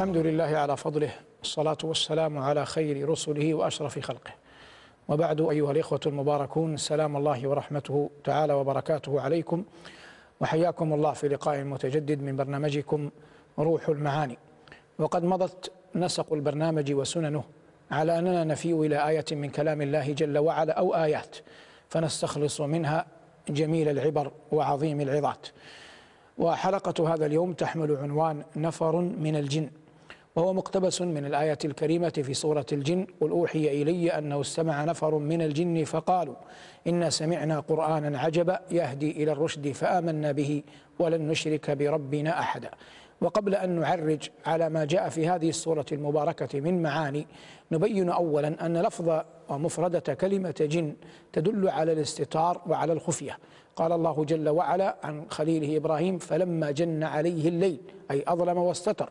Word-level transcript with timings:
الحمد 0.00 0.16
لله 0.16 0.58
على 0.58 0.76
فضله 0.76 1.10
والصلاة 1.38 1.76
والسلام 1.84 2.38
على 2.38 2.66
خير 2.66 3.08
رسله 3.08 3.54
وأشرف 3.54 3.98
خلقه 3.98 4.30
وبعد 5.08 5.40
أيها 5.40 5.70
الإخوة 5.72 6.00
المباركون 6.06 6.76
سلام 6.76 7.16
الله 7.16 7.48
ورحمته 7.48 8.10
تعالى 8.24 8.52
وبركاته 8.52 9.20
عليكم 9.20 9.64
وحياكم 10.40 10.92
الله 10.92 11.12
في 11.12 11.28
لقاء 11.28 11.64
متجدد 11.64 12.22
من 12.22 12.36
برنامجكم 12.36 13.10
روح 13.58 13.88
المعاني 13.88 14.38
وقد 14.98 15.24
مضت 15.24 15.72
نسق 15.94 16.32
البرنامج 16.32 16.92
وسننه 16.92 17.44
على 17.90 18.18
أننا 18.18 18.44
نفي 18.44 18.72
إلى 18.72 19.08
آية 19.08 19.24
من 19.32 19.50
كلام 19.50 19.82
الله 19.82 20.12
جل 20.12 20.38
وعلا 20.38 20.72
أو 20.78 20.94
آيات 20.94 21.36
فنستخلص 21.88 22.60
منها 22.60 23.06
جميل 23.48 23.88
العبر 23.88 24.32
وعظيم 24.52 25.00
العظات 25.00 25.46
وحلقة 26.38 27.14
هذا 27.14 27.26
اليوم 27.26 27.52
تحمل 27.52 27.96
عنوان 27.96 28.44
نفر 28.56 28.96
من 28.96 29.36
الجن 29.36 29.70
وهو 30.36 30.52
مقتبس 30.52 31.02
من 31.02 31.24
الآية 31.24 31.58
الكريمة 31.64 32.08
في 32.08 32.34
سورة 32.34 32.66
الجن 32.72 33.06
قل 33.20 33.30
أوحي 33.30 33.82
إلي 33.82 34.10
أنه 34.10 34.40
استمع 34.40 34.84
نفر 34.84 35.14
من 35.14 35.42
الجن 35.42 35.84
فقالوا 35.84 36.34
إنا 36.86 37.10
سمعنا 37.10 37.60
قرآنا 37.60 38.18
عجبا 38.18 38.58
يهدي 38.70 39.10
إلى 39.10 39.32
الرشد 39.32 39.68
فآمنا 39.72 40.32
به 40.32 40.62
ولن 40.98 41.28
نشرك 41.28 41.70
بربنا 41.70 42.40
أحدا 42.40 42.70
وقبل 43.20 43.54
أن 43.54 43.70
نعرج 43.80 44.28
على 44.46 44.68
ما 44.68 44.84
جاء 44.84 45.08
في 45.08 45.28
هذه 45.28 45.48
السورة 45.48 45.86
المباركة 45.92 46.60
من 46.60 46.82
معاني 46.82 47.26
نبين 47.72 48.08
أولا 48.10 48.66
أن 48.66 48.76
لفظ 48.76 49.20
ومفردة 49.48 50.14
كلمة 50.14 50.54
جن 50.60 50.94
تدل 51.32 51.68
على 51.68 51.92
الاستتار 51.92 52.60
وعلى 52.66 52.92
الخفية 52.92 53.38
قال 53.76 53.92
الله 53.92 54.24
جل 54.24 54.48
وعلا 54.48 54.96
عن 55.04 55.24
خليله 55.30 55.76
إبراهيم 55.76 56.18
فلما 56.18 56.70
جن 56.70 57.02
عليه 57.02 57.48
الليل 57.48 57.80
أي 58.10 58.24
أظلم 58.28 58.58
واستتر 58.58 59.10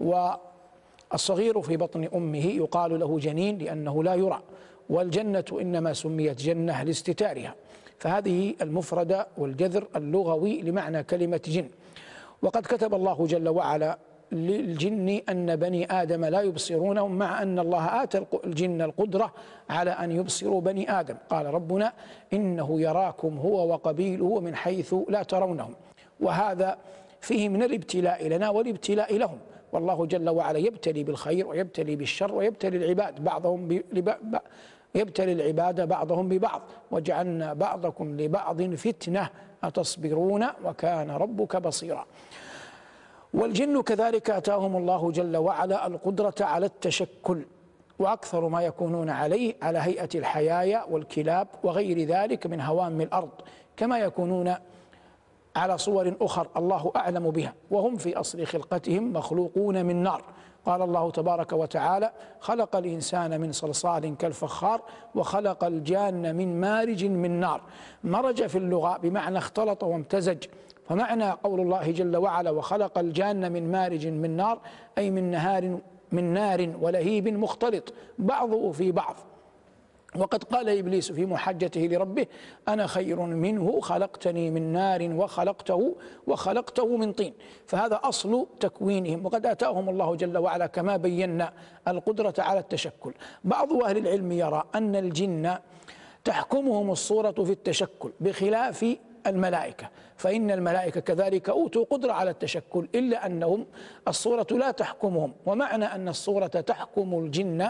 والصغير 0.00 1.60
في 1.62 1.76
بطن 1.76 2.08
أمه 2.14 2.46
يقال 2.46 3.00
له 3.00 3.18
جنين 3.18 3.58
لأنه 3.58 4.04
لا 4.04 4.14
يرى 4.14 4.40
والجنة 4.90 5.44
إنما 5.52 5.92
سميت 5.92 6.40
جنة 6.40 6.82
لاستتارها 6.82 7.54
فهذه 7.98 8.54
المفردة 8.62 9.26
والجذر 9.38 9.88
اللغوي 9.96 10.60
لمعنى 10.62 11.02
كلمة 11.02 11.40
جن 11.44 11.68
وقد 12.42 12.62
كتب 12.62 12.94
الله 12.94 13.26
جل 13.26 13.48
وعلا 13.48 13.98
للجن 14.32 15.08
أن 15.28 15.56
بني 15.56 15.92
آدم 16.02 16.24
لا 16.24 16.40
يبصرونهم 16.40 17.18
مع 17.18 17.42
أن 17.42 17.58
الله 17.58 18.02
آتى 18.02 18.24
الجن 18.44 18.82
القدرة 18.82 19.32
على 19.70 19.90
أن 19.90 20.12
يبصروا 20.12 20.60
بني 20.60 21.00
آدم 21.00 21.16
قال 21.30 21.54
ربنا 21.54 21.92
إنه 22.32 22.80
يراكم 22.80 23.36
هو 23.38 23.68
وقبيله 23.68 24.40
من 24.40 24.54
حيث 24.54 24.94
لا 25.08 25.22
ترونهم 25.22 25.74
وهذا 26.20 26.78
فيه 27.20 27.48
من 27.48 27.62
الابتلاء 27.62 28.28
لنا 28.28 28.50
والابتلاء 28.50 29.16
لهم 29.16 29.38
والله 29.74 30.06
جل 30.06 30.30
وعلا 30.30 30.58
يبتلي 30.58 31.04
بالخير 31.04 31.46
ويبتلي 31.46 31.96
بالشر 31.96 32.34
ويبتلي 32.34 32.76
العباد 32.76 33.24
بعضهم 33.24 33.80
يبتلي 34.94 35.32
العباد 35.32 35.88
بعضهم 35.88 36.28
ببعض 36.28 36.62
وجعلنا 36.90 37.52
بعضكم 37.52 38.20
لبعض 38.20 38.62
فتنة 38.74 39.30
أتصبرون 39.64 40.46
وكان 40.64 41.10
ربك 41.10 41.56
بصيرا 41.56 42.06
والجن 43.34 43.82
كذلك 43.82 44.30
أتاهم 44.30 44.76
الله 44.76 45.10
جل 45.10 45.36
وعلا 45.36 45.86
القدرة 45.86 46.34
على 46.40 46.66
التشكل 46.66 47.42
وأكثر 47.98 48.48
ما 48.48 48.62
يكونون 48.62 49.10
عليه 49.10 49.54
على 49.62 49.78
هيئة 49.78 50.08
الحيايا 50.14 50.84
والكلاب 50.90 51.48
وغير 51.62 52.00
ذلك 52.02 52.46
من 52.46 52.60
هوام 52.60 53.00
الأرض 53.00 53.30
كما 53.76 53.98
يكونون 53.98 54.54
على 55.56 55.78
صور 55.78 56.14
أخر 56.20 56.48
الله 56.56 56.92
أعلم 56.96 57.30
بها 57.30 57.54
وهم 57.70 57.96
في 57.96 58.16
أصل 58.16 58.46
خلقتهم 58.46 59.12
مخلوقون 59.12 59.84
من 59.84 59.96
نار 60.02 60.22
قال 60.66 60.82
الله 60.82 61.10
تبارك 61.10 61.52
وتعالى 61.52 62.12
خلق 62.40 62.76
الإنسان 62.76 63.40
من 63.40 63.52
صلصال 63.52 64.16
كالفخار 64.16 64.82
وخلق 65.14 65.64
الجان 65.64 66.36
من 66.36 66.60
مارج 66.60 67.04
من 67.04 67.40
نار 67.40 67.60
مرج 68.04 68.46
في 68.46 68.58
اللغة 68.58 68.96
بمعنى 68.96 69.38
اختلط 69.38 69.82
وامتزج 69.84 70.44
فمعنى 70.88 71.30
قول 71.30 71.60
الله 71.60 71.90
جل 71.90 72.16
وعلا 72.16 72.50
وخلق 72.50 72.98
الجان 72.98 73.52
من 73.52 73.70
مارج 73.72 74.06
من 74.06 74.36
نار 74.36 74.58
أي 74.98 75.10
من 75.10 75.30
نهار 75.30 75.78
من 76.12 76.24
نار 76.34 76.72
ولهيب 76.80 77.28
مختلط 77.28 77.94
بعضه 78.18 78.72
في 78.72 78.92
بعض 78.92 79.16
وقد 80.16 80.44
قال 80.44 80.68
إبليس 80.78 81.12
في 81.12 81.26
محجته 81.26 81.80
لربه 81.80 82.26
أنا 82.68 82.86
خير 82.86 83.20
منه 83.20 83.80
خلقتني 83.80 84.50
من 84.50 84.72
نار 84.72 85.02
وخلقته 85.14 85.96
وخلقته 86.26 86.96
من 86.96 87.12
طين 87.12 87.34
فهذا 87.66 88.00
أصل 88.04 88.46
تكوينهم 88.60 89.26
وقد 89.26 89.46
آتاهم 89.46 89.88
الله 89.88 90.16
جل 90.16 90.38
وعلا 90.38 90.66
كما 90.66 90.96
بينا 90.96 91.52
القدرة 91.88 92.34
على 92.38 92.60
التشكل 92.60 93.12
بعض 93.44 93.72
أهل 93.72 93.96
العلم 93.98 94.32
يرى 94.32 94.62
أن 94.74 94.96
الجن 94.96 95.54
تحكمهم 96.24 96.90
الصورة 96.90 97.30
في 97.32 97.52
التشكل 97.52 98.12
بخلاف 98.20 98.84
الملائكة 99.26 99.88
فإن 100.16 100.50
الملائكة 100.50 101.00
كذلك 101.00 101.48
أوتوا 101.48 101.84
قدرة 101.90 102.12
على 102.12 102.30
التشكل 102.30 102.88
إلا 102.94 103.26
أنهم 103.26 103.66
الصورة 104.08 104.46
لا 104.50 104.70
تحكمهم 104.70 105.32
ومعنى 105.46 105.84
أن 105.84 106.08
الصورة 106.08 106.46
تحكم 106.46 107.14
الجن 107.18 107.68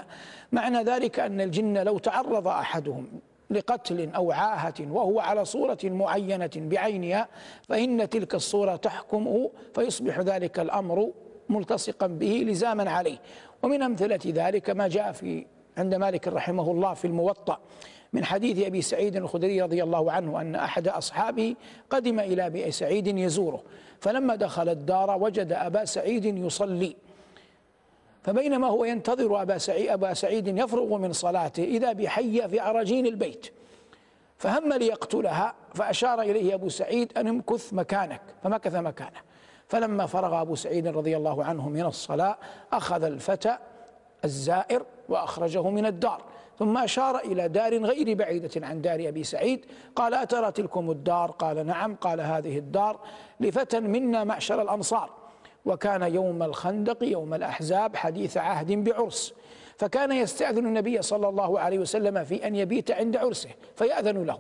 معنى 0.53 0.83
ذلك 0.83 1.21
أن 1.21 1.41
الجن 1.41 1.79
لو 1.83 1.99
تعرض 1.99 2.49
أحدهم 2.49 3.07
لقتل 3.51 4.11
أو 4.15 4.33
عاهة 4.33 4.75
وهو 4.81 5.21
على 5.21 5.45
صورة 5.45 5.79
معينة 5.85 6.51
بعينها 6.57 7.29
فإن 7.69 8.09
تلك 8.09 8.35
الصورة 8.35 8.77
تحكمه 8.77 9.51
فيصبح 9.75 10.19
ذلك 10.21 10.61
الأمر 10.61 11.11
ملتصقا 11.49 12.07
به 12.07 12.45
لزاما 12.49 12.91
عليه 12.91 13.19
ومن 13.63 13.83
أمثلة 13.83 14.19
ذلك 14.27 14.71
ما 14.71 14.89
جاء 14.89 15.13
في 15.13 15.47
عند 15.79 15.95
مالك 15.95 16.29
رحمه 16.29 16.71
الله 16.71 16.95
في 16.95 17.07
الموطأ 17.07 17.59
من 18.15 18.25
حديث 18.25 18.67
أبي 18.67 18.83
سعيد 18.83 19.17
الخدري 19.17 19.63
رضي 19.63 19.83
الله 19.83 20.13
عنه 20.13 20.41
أن 20.41 20.55
أحد 20.55 20.89
أصحابه 20.89 21.55
قدم 21.91 22.21
إلى 22.21 22.47
أبي 22.47 22.71
سعيد 22.71 23.07
يزوره 23.07 23.63
فلما 24.01 24.35
دخل 24.35 24.69
الدار 24.69 25.23
وجد 25.23 25.53
أبا 25.53 25.85
سعيد 25.85 26.25
يصلي 26.25 26.97
فبينما 28.23 28.67
هو 28.67 28.85
ينتظر 28.85 29.43
أبا 29.43 29.59
سعيد, 29.59 29.89
أبا 29.89 30.15
سعيد 30.15 30.59
يفرغ 30.59 30.97
من 30.99 31.13
صلاته 31.13 31.65
إذا 31.65 31.93
بحية 31.93 32.47
في 32.47 32.61
عرجين 32.61 33.07
البيت 33.07 33.47
فهم 34.39 34.73
ليقتلها 34.73 35.55
فأشار 35.75 36.21
إليه 36.21 36.55
أبو 36.55 36.69
سعيد 36.69 37.19
أن 37.19 37.29
امكث 37.29 37.73
مكانك 37.73 38.21
فمكث 38.43 38.75
مكانه 38.75 39.21
فلما 39.69 40.07
فرغ 40.07 40.41
أبو 40.41 40.55
سعيد 40.55 40.87
رضي 40.87 41.17
الله 41.17 41.45
عنه 41.45 41.69
من 41.69 41.85
الصلاة 41.85 42.39
أخذ 42.73 43.05
الفتى 43.05 43.57
الزائر 44.25 44.85
وأخرجه 45.09 45.71
من 45.71 45.87
الدار 45.87 46.23
ثم 46.59 46.79
أشار 46.79 47.19
إلى 47.19 47.49
دار 47.49 47.79
غير 47.85 48.15
بعيدة 48.15 48.67
عن 48.67 48.81
دار 48.83 49.09
أبي 49.09 49.25
سعيد 49.25 49.65
قال 49.97 50.15
أترى 50.15 50.53
تلكم 50.53 50.91
الدار 50.91 51.31
قال 51.31 51.67
نعم 51.67 51.95
قال 51.97 52.21
هذه 52.21 52.59
الدار 52.59 53.01
لفتى 53.41 53.81
منا 53.81 54.25
معشر 54.25 54.63
الأنصار 54.63 55.11
وكان 55.65 56.15
يوم 56.15 56.43
الخندق 56.43 57.05
يوم 57.05 57.35
الأحزاب 57.35 57.97
حديث 57.97 58.37
عهد 58.37 58.73
بعرس 58.73 59.35
فكان 59.77 60.13
يستأذن 60.13 60.67
النبي 60.67 61.03
صلى 61.03 61.29
الله 61.29 61.61
عليه 61.61 61.79
وسلم 61.79 62.25
في 62.25 62.47
أن 62.47 62.55
يبيت 62.57 62.91
عند 62.91 63.17
عرسه 63.17 63.51
فيأذن 63.77 64.25
له 64.25 64.39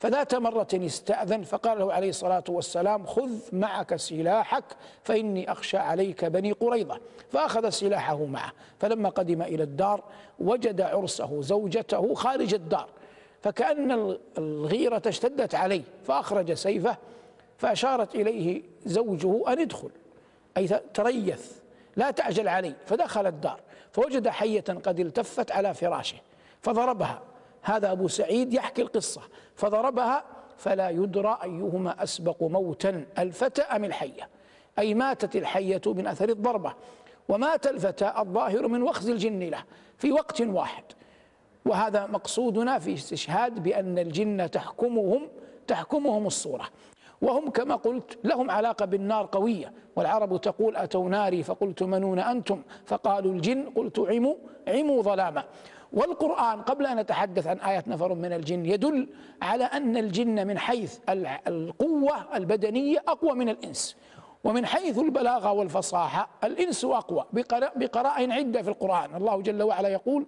فذات 0.00 0.34
مرة 0.34 0.68
استأذن 0.74 1.42
فقال 1.42 1.78
له 1.78 1.92
عليه 1.92 2.08
الصلاة 2.08 2.44
والسلام 2.48 3.06
خذ 3.06 3.30
معك 3.52 3.96
سلاحك 3.96 4.64
فإني 5.02 5.52
أخشى 5.52 5.76
عليك 5.76 6.24
بني 6.24 6.52
قريظة 6.52 7.00
فأخذ 7.32 7.70
سلاحه 7.70 8.24
معه 8.24 8.52
فلما 8.80 9.08
قدم 9.08 9.42
إلى 9.42 9.62
الدار 9.62 10.02
وجد 10.38 10.80
عرسه 10.80 11.42
زوجته 11.42 12.14
خارج 12.14 12.54
الدار 12.54 12.88
فكأن 13.42 14.18
الغيرة 14.38 15.02
اشتدت 15.06 15.54
عليه 15.54 15.82
فأخرج 16.06 16.52
سيفه 16.52 16.96
فأشارت 17.58 18.14
إليه 18.14 18.62
زوجه 18.86 19.52
أن 19.52 19.58
ادخل 19.60 19.90
أي 20.56 20.68
تريث 20.94 21.52
لا 21.96 22.10
تعجل 22.10 22.48
علي 22.48 22.74
فدخل 22.86 23.26
الدار 23.26 23.60
فوجد 23.92 24.28
حية 24.28 24.60
قد 24.84 25.00
التفت 25.00 25.52
على 25.52 25.74
فراشه 25.74 26.16
فضربها 26.62 27.22
هذا 27.66 27.92
أبو 27.92 28.08
سعيد 28.08 28.54
يحكي 28.54 28.82
القصة 28.82 29.20
فضربها 29.54 30.24
فلا 30.58 30.90
يدرى 30.90 31.38
أيهما 31.44 32.02
أسبق 32.02 32.42
موتا 32.42 33.04
الفتى 33.18 33.62
أم 33.62 33.84
الحية 33.84 34.28
أي 34.78 34.94
ماتت 34.94 35.36
الحية 35.36 35.80
من 35.86 36.06
أثر 36.06 36.28
الضربة 36.28 36.74
ومات 37.28 37.66
الفتى 37.66 38.12
الظاهر 38.18 38.68
من 38.68 38.82
وخز 38.82 39.08
الجن 39.10 39.38
له 39.40 39.62
في 39.98 40.12
وقت 40.12 40.40
واحد 40.42 40.84
وهذا 41.64 42.06
مقصودنا 42.06 42.78
في 42.78 42.94
استشهاد 42.94 43.62
بأن 43.62 43.98
الجن 43.98 44.50
تحكمهم 44.50 45.28
تحكمهم 45.66 46.26
الصورة 46.26 46.64
وهم 47.22 47.50
كما 47.50 47.76
قلت 47.76 48.18
لهم 48.24 48.50
علاقة 48.50 48.84
بالنار 48.84 49.28
قوية 49.32 49.72
والعرب 49.96 50.40
تقول 50.40 50.76
أتوا 50.76 51.08
ناري 51.08 51.42
فقلت 51.42 51.82
منون 51.82 52.18
أنتم 52.18 52.62
فقالوا 52.86 53.32
الجن 53.32 53.70
قلت 53.76 53.98
عموا 53.98 54.34
عموا 54.68 55.02
ظلاما 55.02 55.44
والقرآن 55.92 56.62
قبل 56.62 56.86
أن 56.86 56.98
أتحدث 56.98 57.46
عن 57.46 57.56
آية 57.58 57.84
نفر 57.86 58.14
من 58.14 58.32
الجن 58.32 58.66
يدل 58.66 59.08
على 59.42 59.64
أن 59.64 59.96
الجن 59.96 60.46
من 60.46 60.58
حيث 60.58 60.98
القوة 61.48 62.36
البدنية 62.36 62.98
أقوى 63.08 63.32
من 63.32 63.48
الإنس 63.48 63.96
ومن 64.44 64.66
حيث 64.66 64.98
البلاغة 64.98 65.52
والفصاحة 65.52 66.28
الإنس 66.44 66.84
أقوى 66.84 67.24
بقراء 67.76 68.30
عدة 68.32 68.62
في 68.62 68.68
القرآن 68.68 69.16
الله 69.16 69.42
جل 69.42 69.62
وعلا 69.62 69.88
يقول 69.88 70.26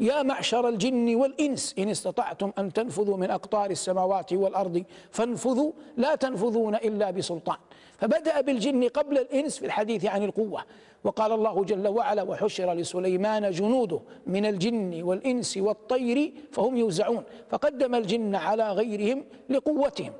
يا 0.00 0.22
معشر 0.22 0.68
الجن 0.68 1.14
والإنس 1.14 1.74
إن 1.78 1.88
استطعتم 1.88 2.52
أن 2.58 2.72
تنفذوا 2.72 3.16
من 3.16 3.30
أقطار 3.30 3.70
السماوات 3.70 4.32
والأرض 4.32 4.84
فانفذوا 5.10 5.72
لا 5.96 6.14
تنفذون 6.14 6.74
إلا 6.74 7.10
بسلطان 7.10 7.56
فبدأ 7.98 8.40
بالجن 8.40 8.88
قبل 8.88 9.18
الإنس 9.18 9.58
في 9.58 9.66
الحديث 9.66 10.04
عن 10.06 10.22
القوة 10.22 10.62
وقال 11.04 11.32
الله 11.32 11.64
جل 11.64 11.88
وعلا 11.88 12.22
وحشر 12.22 12.72
لسليمان 12.72 13.50
جنوده 13.50 14.00
من 14.26 14.46
الجن 14.46 15.02
والإنس 15.02 15.56
والطير 15.56 16.32
فهم 16.52 16.76
يوزعون 16.76 17.22
فقدم 17.50 17.94
الجن 17.94 18.34
على 18.34 18.72
غيرهم 18.72 19.24
لقوتهم 19.48 20.12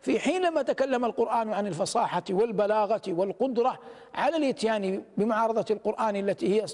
في 0.00 0.20
حينما 0.20 0.62
تكلم 0.62 1.04
القرآن 1.04 1.52
عن 1.52 1.66
الفصاحة 1.66 2.22
والبلاغة 2.30 3.02
والقدرة 3.08 3.78
على 4.14 4.36
الاتيان 4.36 5.02
بمعارضة 5.16 5.64
القرآن 5.70 6.16
التي 6.16 6.60
هي 6.62 6.66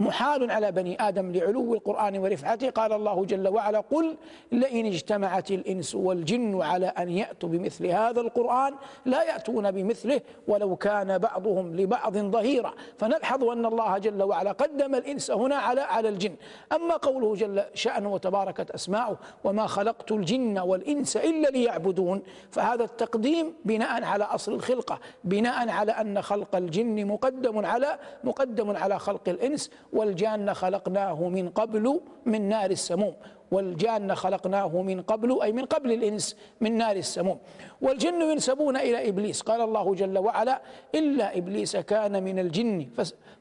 محال 0.00 0.50
على 0.50 0.72
بني 0.72 0.96
آدم 1.08 1.32
لعلو 1.32 1.74
القرآن 1.74 2.18
ورفعته 2.18 2.70
قال 2.70 2.92
الله 2.92 3.24
جل 3.24 3.48
وعلا 3.48 3.80
قل 3.80 4.16
لئن 4.52 4.86
اجتمعت 4.86 5.50
الإنس 5.50 5.94
والجن 5.94 6.62
على 6.62 6.86
أن 6.86 7.08
يأتوا 7.10 7.48
بمثل 7.48 7.86
هذا 7.86 8.20
القرآن 8.20 8.74
لا 9.06 9.22
يأتون 9.22 9.70
بمثله 9.70 10.20
ولو 10.48 10.76
كان 10.76 11.18
بعضهم 11.18 11.76
لبعض 11.76 12.18
ظهيرا 12.18 12.72
فنلحظ 12.98 13.44
أن 13.44 13.66
الله 13.66 13.98
جل 13.98 14.22
وعلا 14.22 14.52
قدم 14.52 14.94
الإنس 14.94 15.30
هنا 15.30 15.56
على 15.56 15.80
على 15.80 16.08
الجن 16.08 16.34
أما 16.72 16.96
قوله 16.96 17.34
جل 17.34 17.62
شأنه 17.74 18.12
وتباركت 18.12 18.70
أسماؤه 18.70 19.18
وما 19.44 19.66
خلقت 19.66 20.12
الجن 20.12 20.58
والإنس 20.58 21.16
إلا 21.16 21.48
ليعبدون 21.48 22.22
فهذا 22.50 22.84
التقديم 22.84 23.54
بناء 23.64 24.04
على 24.04 24.24
أصل 24.24 24.52
الخلقة 24.52 24.98
بناء 25.24 25.68
على 25.68 25.92
أن 25.92 26.22
خلق 26.22 26.56
الجن 26.56 27.06
مقدم 27.06 27.64
على 27.66 27.98
مقدم 28.24 28.76
على 28.76 28.98
خلق 28.98 29.28
الإنس 29.28 29.70
والجان 29.92 30.54
خلقناه 30.54 31.28
من 31.28 31.48
قبل 31.48 32.00
من 32.26 32.48
نار 32.48 32.70
السموم 32.70 33.14
والجان 33.50 34.14
خلقناه 34.14 34.82
من 34.82 35.02
قبل 35.02 35.38
أي 35.42 35.52
من 35.52 35.64
قبل 35.64 35.92
الإنس 35.92 36.36
من 36.60 36.72
نار 36.78 36.96
السموم 36.96 37.38
والجن 37.80 38.22
ينسبون 38.22 38.76
إلى 38.76 39.08
إبليس 39.08 39.40
قال 39.42 39.60
الله 39.60 39.94
جل 39.94 40.18
وعلا 40.18 40.62
إلا 40.94 41.38
إبليس 41.38 41.76
كان 41.76 42.22
من 42.22 42.38
الجن 42.38 42.88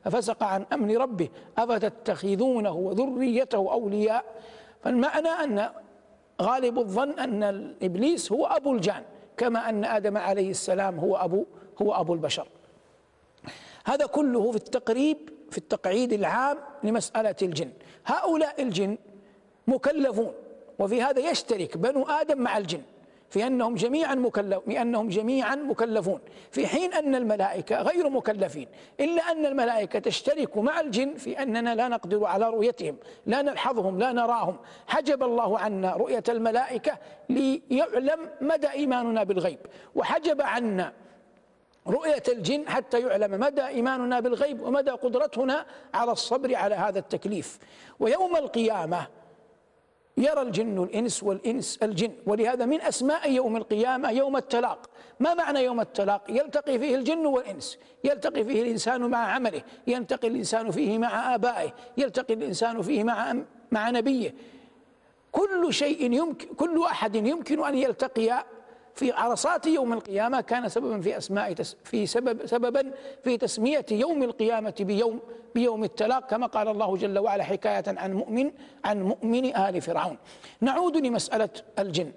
ففسق 0.04 0.44
عن 0.44 0.66
أمر 0.74 0.94
ربه 1.02 1.30
أفتتخذونه 1.58 2.72
وذريته 2.76 3.58
أولياء 3.58 4.26
فالمعنى 4.84 5.28
أن 5.28 5.70
غالب 6.42 6.80
الظن 6.80 7.20
أن 7.20 7.74
إبليس 7.82 8.32
هو 8.32 8.46
أبو 8.46 8.74
الجان 8.74 9.04
كما 9.38 9.70
أن 9.70 9.86
آدم 9.86 10.18
عليه 10.18 10.50
السلام 10.50 11.00
هو 11.00 11.16
أبو 11.16 11.46
هو 11.82 11.94
أبو 11.94 12.14
البشر 12.14 12.48
هذا 13.86 14.06
كله 14.06 14.52
في 14.52 14.58
التقريب 14.58 15.18
في 15.52 15.58
التقعيد 15.58 16.14
العام 16.14 16.58
لمسألة 16.84 17.36
الجن 17.42 17.70
هؤلاء 18.06 18.62
الجن 18.64 18.98
مكلفون 19.68 20.34
وفي 20.80 21.02
هذا 21.02 21.20
يشترك 21.32 21.78
بنو 21.78 22.04
آدم 22.06 22.42
مع 22.42 22.58
الجن 22.58 22.82
في 23.30 23.48
أنهم 23.48 23.76
جميعا 23.76 24.16
مكلف 24.16 24.60
بأنهم 24.68 25.08
جميعا 25.10 25.56
مكلفون 25.56 26.20
في 26.52 26.68
حين 26.68 26.94
أن 26.94 27.16
الملائكة 27.16 27.82
غير 27.82 28.10
مكلفين 28.10 28.68
إلا 29.00 29.32
أن 29.32 29.46
الملائكة 29.46 30.00
تشترك 30.00 30.58
مع 30.58 30.80
الجن 30.80 31.14
في 31.14 31.42
أننا 31.44 31.76
لا 31.76 31.88
نقدر 31.88 32.26
على 32.26 32.50
رؤيتهم 32.50 32.96
لا 33.26 33.42
نلحظهم 33.42 34.00
لا 34.00 34.12
نراهم 34.12 34.58
حجب 34.88 35.24
الله 35.24 35.60
عنا 35.60 35.94
رؤية 35.94 36.24
الملائكة 36.30 36.98
ليعلم 37.30 38.20
مدى 38.42 38.70
إيماننا 38.70 39.24
بالغيب 39.24 39.60
وحجب 39.96 40.42
عنا 40.42 40.94
رؤية 41.88 42.24
الجن 42.28 42.70
حتى 42.70 43.00
يعلم 43.00 43.40
مدى 43.40 43.68
إيماننا 43.68 44.20
بالغيب 44.20 44.62
ومدى 44.62 44.92
قدرتنا 44.92 45.66
على 45.94 46.12
الصبر 46.12 46.56
على 46.56 46.76
هذا 46.76 47.00
التكليف 47.00 47.60
ويوم 48.00 48.36
القيامة 48.36 49.08
يرى 50.18 50.42
الجن 50.42 50.84
الإنس 50.84 51.24
والإنس 51.24 51.80
الجن 51.84 52.12
ولهذا 52.26 52.66
من 52.66 52.82
أسماء 52.82 53.32
يوم 53.32 53.58
القيامة 53.58 54.12
يوم 54.12 54.38
التلاق 54.38 54.90
ما 55.20 55.34
معنى 55.34 55.60
يوم 55.64 55.80
التلاق 55.80 56.22
يلتقي 56.30 56.80
فيه 56.80 56.96
الجن 56.96 57.26
والإنس 57.26 57.78
يلتقي 58.04 58.44
فيه 58.44 58.62
الإنسان 58.62 59.02
مع 59.02 59.18
عمله 59.18 59.62
يلتقي 59.88 60.28
الإنسان 60.28 60.72
فيه 60.72 60.98
مع 60.98 61.36
آبائه 61.36 61.72
يلتقي 61.98 62.34
الإنسان 62.34 62.82
فيه 62.82 63.04
مع 63.04 63.36
مع 63.72 63.90
نبيه 63.90 64.36
كل 65.32 65.74
شيء 65.74 66.12
يمكن 66.12 66.48
كل 66.48 66.84
أحد 66.84 67.16
يمكن 67.16 67.64
أن 67.66 67.76
يلتقي 67.76 68.44
في 69.00 69.12
عرصات 69.12 69.68
يوم 69.68 69.94
القيامة 69.94 70.42
كان 70.42 70.70
سببا 70.70 71.02
في 71.02 71.18
أسماء 71.18 71.54
تس 71.54 71.76
في 71.84 72.06
سبب 72.08 72.46
سببا 72.46 72.92
في 73.24 73.38
تسمية 73.38 73.86
يوم 73.92 74.24
القيامة 74.24 74.74
بيوم 74.80 75.20
بيوم 75.56 75.84
التلاق 75.84 76.28
كما 76.30 76.46
قال 76.48 76.68
الله 76.68 76.98
جل 76.98 77.20
وعلا 77.20 77.44
حكاية 77.44 77.84
عن 77.88 78.14
مؤمن 78.14 78.52
عن 78.86 79.02
مؤمن 79.02 79.56
آل 79.58 79.82
فرعون 79.82 80.18
نعود 80.62 80.98
لمسألة 80.98 81.50
الجن 81.80 82.12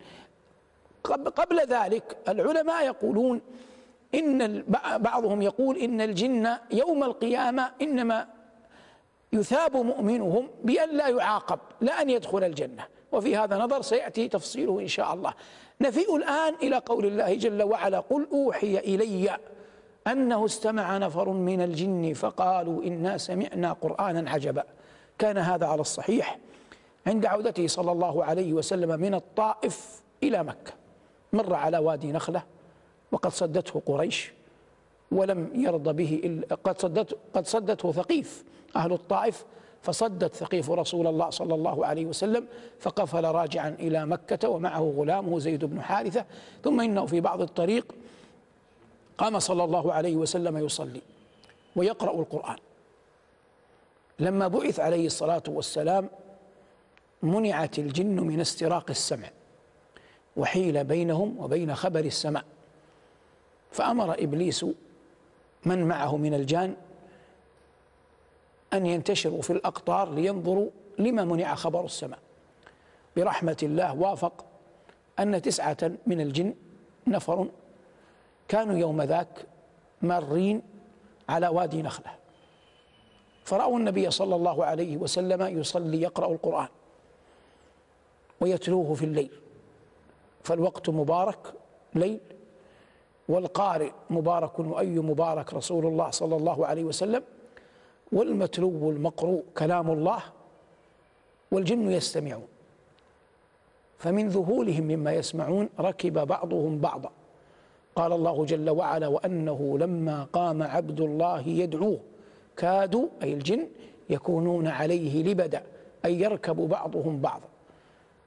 قبل 1.34 1.60
ذلك 1.66 2.16
العلماء 2.28 2.84
يقولون 2.86 3.40
إن 4.14 4.64
بعضهم 4.98 5.42
يقول 5.42 5.76
إن 5.78 6.00
الجن 6.00 6.48
يوم 6.72 7.04
القيامة 7.04 7.72
إنما 7.82 8.26
يثاب 9.32 9.76
مؤمنهم 9.76 10.48
بأن 10.64 10.96
لا 10.96 11.08
يعاقب 11.08 11.58
لا 11.80 12.02
أن 12.02 12.10
يدخل 12.10 12.44
الجنة 12.44 12.84
وفي 13.12 13.36
هذا 13.36 13.58
نظر 13.58 13.82
سيأتي 13.82 14.28
تفصيله 14.28 14.80
إن 14.80 14.88
شاء 14.88 15.14
الله 15.14 15.34
نفيء 15.82 16.16
الآن 16.16 16.54
إلى 16.62 16.76
قول 16.76 17.04
الله 17.06 17.34
جل 17.34 17.62
وعلا 17.62 18.00
قل 18.00 18.26
أوحي 18.32 18.78
إلي 18.78 19.36
أنه 20.06 20.44
استمع 20.44 20.98
نفر 20.98 21.28
من 21.30 21.60
الجن 21.62 22.12
فقالوا 22.14 22.82
إنا 22.84 23.18
سمعنا 23.18 23.72
قرآنا 23.72 24.30
عجبا 24.30 24.64
كان 25.18 25.38
هذا 25.38 25.66
على 25.66 25.80
الصحيح 25.80 26.38
عند 27.06 27.26
عودته 27.26 27.66
صلى 27.66 27.92
الله 27.92 28.24
عليه 28.24 28.52
وسلم 28.52 29.00
من 29.00 29.14
الطائف 29.14 30.00
إلى 30.22 30.44
مكة 30.44 30.72
مر 31.32 31.54
على 31.54 31.78
وادي 31.78 32.12
نخلة 32.12 32.42
وقد 33.12 33.30
صدته 33.30 33.82
قريش 33.86 34.32
ولم 35.12 35.50
يرضى 35.54 35.92
به 35.92 36.20
إلا 36.24 36.56
قد 36.64 36.78
صدته, 36.80 37.16
قد 37.34 37.46
صدته 37.46 37.92
ثقيف 37.92 38.44
أهل 38.76 38.92
الطائف 38.92 39.44
فصدت 39.82 40.34
ثقيف 40.34 40.70
رسول 40.70 41.06
الله 41.06 41.30
صلى 41.30 41.54
الله 41.54 41.86
عليه 41.86 42.06
وسلم 42.06 42.46
فقفل 42.78 43.24
راجعا 43.24 43.68
إلى 43.68 44.06
مكة 44.06 44.48
ومعه 44.48 44.94
غلامه 44.96 45.38
زيد 45.38 45.64
بن 45.64 45.80
حارثة 45.82 46.24
ثم 46.64 46.80
إنه 46.80 47.06
في 47.06 47.20
بعض 47.20 47.42
الطريق 47.42 47.92
قام 49.18 49.38
صلى 49.38 49.64
الله 49.64 49.92
عليه 49.92 50.16
وسلم 50.16 50.58
يصلي 50.58 51.00
ويقرأ 51.76 52.14
القرآن 52.20 52.56
لما 54.18 54.48
بعث 54.48 54.80
عليه 54.80 55.06
الصلاة 55.06 55.42
والسلام 55.48 56.08
منعت 57.22 57.78
الجن 57.78 58.20
من 58.20 58.40
استراق 58.40 58.86
السمع 58.90 59.28
وحيل 60.36 60.84
بينهم 60.84 61.38
وبين 61.40 61.74
خبر 61.74 62.00
السماء 62.00 62.44
فأمر 63.70 64.12
إبليس 64.22 64.66
من 65.66 65.84
معه 65.88 66.16
من 66.16 66.34
الجان 66.34 66.74
أن 68.74 68.86
ينتشروا 68.86 69.42
في 69.42 69.50
الأقطار 69.52 70.14
لينظروا 70.14 70.70
لما 70.98 71.24
منع 71.24 71.54
خبر 71.54 71.84
السماء 71.84 72.18
برحمة 73.16 73.56
الله 73.62 73.94
وافق 73.94 74.44
أن 75.18 75.42
تسعة 75.42 75.92
من 76.06 76.20
الجن 76.20 76.54
نفر 77.06 77.48
كانوا 78.48 78.76
يوم 78.76 79.02
ذاك 79.02 79.46
مارين 80.02 80.62
على 81.28 81.48
وادي 81.48 81.82
نخلة 81.82 82.10
فرأوا 83.44 83.78
النبي 83.78 84.10
صلى 84.10 84.34
الله 84.34 84.64
عليه 84.64 84.96
وسلم 84.96 85.58
يصلي 85.58 86.02
يقرأ 86.02 86.32
القرآن 86.32 86.68
ويتلوه 88.40 88.94
في 88.94 89.04
الليل 89.04 89.30
فالوقت 90.44 90.88
مبارك 90.88 91.52
ليل 91.94 92.20
والقارئ 93.28 93.90
مبارك 94.10 94.58
وأي 94.58 94.98
مبارك 94.98 95.54
رسول 95.54 95.86
الله 95.86 96.10
صلى 96.10 96.36
الله 96.36 96.66
عليه 96.66 96.84
وسلم 96.84 97.24
والمتلو 98.18 98.82
المقروء 98.94 99.42
كلام 99.60 99.86
الله 99.96 100.20
والجن 101.52 101.80
يستمعون 101.98 102.48
فمن 104.02 104.24
ذهولهم 104.36 104.84
مما 104.92 105.12
يسمعون 105.20 105.66
ركب 105.88 106.16
بعضهم 106.34 106.72
بعضا 106.86 107.12
قال 107.98 108.12
الله 108.18 108.36
جل 108.52 108.68
وعلا 108.78 109.06
وانه 109.16 109.60
لما 109.84 110.16
قام 110.38 110.58
عبد 110.74 111.00
الله 111.08 111.42
يدعوه 111.62 112.00
كادوا 112.60 113.06
اي 113.22 113.30
الجن 113.38 113.62
يكونون 114.14 114.66
عليه 114.78 115.14
لبدا 115.28 115.62
اي 116.06 116.12
يركب 116.24 116.56
بعضهم 116.76 117.14
بعضا 117.26 117.48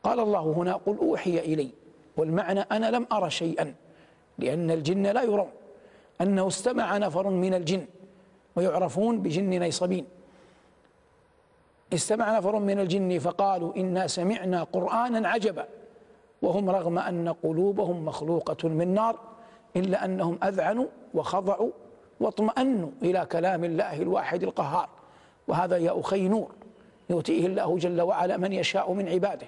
قال 0.06 0.20
الله 0.27 0.46
هنا 0.60 0.74
قل 0.86 0.96
اوحي 1.06 1.38
الي 1.51 1.70
والمعنى 2.18 2.60
انا 2.75 2.88
لم 2.96 3.06
ارى 3.15 3.30
شيئا 3.42 3.65
لان 4.42 4.68
الجن 4.77 5.06
لا 5.18 5.22
يرون 5.30 5.51
انه 6.24 6.46
استمع 6.54 6.88
نفر 7.04 7.25
من 7.46 7.54
الجن 7.60 7.86
ويعرفون 8.56 9.22
بجن 9.22 9.44
نيصبين 9.50 10.06
استمع 11.94 12.38
نفر 12.38 12.60
من 12.60 12.80
الجن 12.80 13.20
فقالوا 13.20 13.76
إنا 13.78 14.08
سمعنا 14.08 14.64
قرآنا 14.64 15.30
عجبا 15.30 15.66
وهم 16.42 16.70
رغم 16.70 17.00
أن 17.00 17.30
قلوبهم 17.44 18.06
مخلوقة 18.06 18.70
من 18.70 18.94
نار 18.94 19.20
إلا 19.76 20.06
أنهم 20.06 20.40
أذعنوا 20.44 20.86
وخضعوا 21.14 21.72
واطمأنوا 22.20 22.90
إلى 23.04 23.26
كلام 23.32 23.64
الله 23.64 24.02
الواحد 24.02 24.44
القهار 24.44 24.90
وهذا 25.48 25.78
يا 25.78 26.00
أخي 26.00 26.28
نور 26.28 26.52
يؤتيه 27.10 27.46
الله 27.48 27.78
جل 27.78 28.02
وعلا 28.02 28.38
من 28.38 28.54
يشاء 28.54 28.94
من 28.94 29.10
عباده 29.10 29.48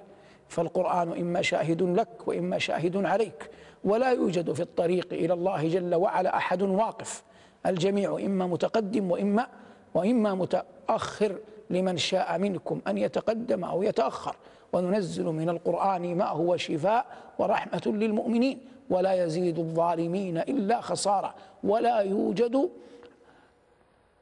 فالقرآن 0.49 1.11
إما 1.11 1.41
شاهد 1.41 1.81
لك 1.83 2.27
وإما 2.27 2.57
شاهد 2.57 3.05
عليك 3.05 3.49
ولا 3.83 4.11
يوجد 4.11 4.53
في 4.53 4.61
الطريق 4.61 5.07
إلى 5.11 5.33
الله 5.33 5.67
جل 5.67 5.95
وعلا 5.95 6.37
أحد 6.37 6.61
واقف 6.61 7.23
الجميع 7.65 8.17
إما 8.25 8.45
متقدم 8.47 9.11
وإما 9.11 9.47
وإما 9.93 10.35
متأخر 10.35 11.37
لمن 11.69 11.97
شاء 11.97 12.37
منكم 12.37 12.81
أن 12.87 12.97
يتقدم 12.97 13.63
أو 13.63 13.83
يتأخر 13.83 14.35
وننزل 14.73 15.25
من 15.25 15.49
القرآن 15.49 16.15
ما 16.17 16.25
هو 16.27 16.57
شفاء 16.57 17.05
ورحمة 17.39 17.81
للمؤمنين 17.85 18.59
ولا 18.89 19.13
يزيد 19.13 19.59
الظالمين 19.59 20.37
إلا 20.37 20.81
خسارة 20.81 21.33
ولا 21.63 21.99
يوجد 21.99 22.69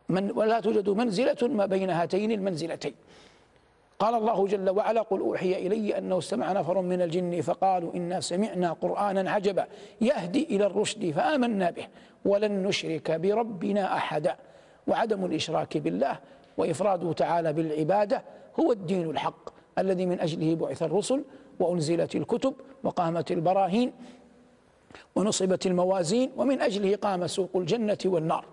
من 0.10 0.32
ولا 0.32 0.60
توجد 0.60 0.90
منزلة 0.90 1.48
ما 1.48 1.66
بين 1.66 1.90
هاتين 1.90 2.32
المنزلتين 2.32 2.94
قال 4.00 4.14
الله 4.16 4.48
جل 4.48 4.70
وعلا 4.70 5.02
قل 5.02 5.20
أوحي 5.20 5.68
إلي 5.68 5.98
أنه 5.98 6.18
استمع 6.18 6.52
نفر 6.52 6.82
من 6.82 7.02
الجن 7.02 7.42
فقالوا 7.42 7.94
إنا 7.96 8.20
سمعنا 8.20 8.74
قرآنا 8.74 9.32
عجبا 9.32 9.68
يهدي 10.02 10.44
إلى 10.44 10.66
الرشد 10.66 11.12
فآمنا 11.12 11.70
به 11.72 11.88
ولن 12.26 12.64
نشرك 12.64 13.12
بربنا 13.12 13.96
أحدا 13.98 14.36
وعدم 14.88 15.26
الإشراك 15.26 15.78
بالله 15.78 16.20
وإفراده 16.58 17.14
تعالى 17.14 17.54
بالعبادة 17.54 18.24
هو 18.60 18.72
الدين 18.72 19.10
الحق 19.10 19.50
الذي 19.80 20.06
من 20.06 20.20
أجله 20.20 20.56
بعث 20.56 20.84
الرسل 20.84 21.24
وأنزلت 21.60 22.16
الكتب 22.16 22.54
وقامت 22.84 23.32
البراهين 23.32 23.92
ونصبت 25.16 25.66
الموازين 25.66 26.32
ومن 26.38 26.62
أجله 26.62 26.96
قام 26.96 27.28
سوق 27.28 27.50
الجنة 27.56 27.98
والنار 28.06 28.46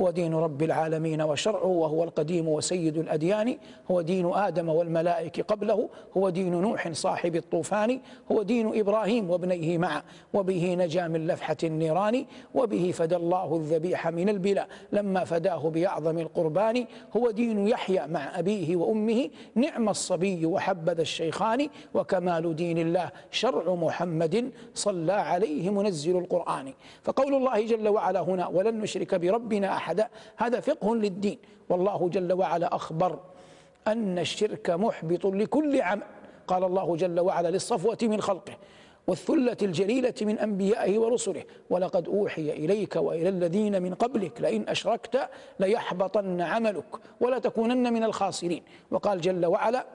هو 0.00 0.10
دين 0.10 0.34
رب 0.34 0.62
العالمين 0.62 1.22
وشرعه 1.22 1.66
وهو 1.66 2.04
القديم 2.04 2.48
وسيد 2.48 2.96
الأديان 2.98 3.56
هو 3.90 4.00
دين 4.00 4.30
آدم 4.34 4.68
والملائك 4.68 5.40
قبله 5.40 5.88
هو 6.16 6.28
دين 6.30 6.60
نوح 6.60 6.92
صاحب 6.92 7.36
الطوفان 7.36 8.00
هو 8.32 8.42
دين 8.42 8.78
إبراهيم 8.78 9.30
وابنيه 9.30 9.78
معه 9.78 10.02
وبه 10.34 10.74
نجا 10.74 11.08
من 11.08 11.26
لفحة 11.26 11.56
النيران 11.64 12.24
وبه 12.54 12.90
فدى 12.94 13.16
الله 13.16 13.56
الذبيح 13.56 14.08
من 14.08 14.28
البلا 14.28 14.66
لما 14.92 15.24
فداه 15.24 15.70
بأعظم 15.70 16.18
القربان 16.18 16.84
هو 17.16 17.30
دين 17.30 17.68
يحيى 17.68 18.06
مع 18.06 18.38
أبيه 18.38 18.76
وأمه 18.76 19.30
نعم 19.54 19.88
الصبي 19.88 20.46
وحبذا 20.46 21.02
الشيخان 21.02 21.68
وكمال 21.94 22.56
دين 22.56 22.78
الله 22.78 23.10
شرع 23.30 23.74
محمد 23.74 24.50
صلى 24.74 25.12
عليه 25.12 25.70
منزل 25.70 26.18
القرآن 26.18 26.72
فقول 27.02 27.34
الله 27.34 27.66
جل 27.66 27.88
وعلا 27.88 28.20
هنا 28.20 28.46
ولن 28.46 28.80
نشرك 28.80 29.14
بربنا 29.14 29.76
أحد 29.76 29.87
أحدا 29.88 30.08
هذا 30.36 30.60
فقه 30.60 30.96
للدين 30.96 31.38
والله 31.68 32.08
جل 32.08 32.32
وعلا 32.32 32.74
أخبر 32.74 33.18
أن 33.86 34.18
الشرك 34.18 34.70
محبط 34.70 35.26
لكل 35.26 35.80
عمل 35.80 36.02
قال 36.46 36.64
الله 36.64 36.96
جل 36.96 37.20
وعلا 37.20 37.48
للصفوة 37.48 37.98
من 38.02 38.20
خلقه 38.20 38.52
والثلة 39.06 39.56
الجليلة 39.62 40.14
من 40.22 40.38
أنبيائه 40.38 40.98
ورسله 40.98 41.44
ولقد 41.70 42.08
أوحي 42.08 42.42
إليك 42.52 42.96
وإلى 42.96 43.28
الذين 43.28 43.82
من 43.82 43.94
قبلك 43.94 44.40
لئن 44.40 44.68
أشركت 44.68 45.28
ليحبطن 45.60 46.40
عملك 46.40 46.84
ولا 47.20 47.38
تكونن 47.38 47.92
من 47.92 48.04
الخاسرين 48.04 48.62
وقال 48.90 49.20
جل 49.20 49.46
وعلا 49.46 49.86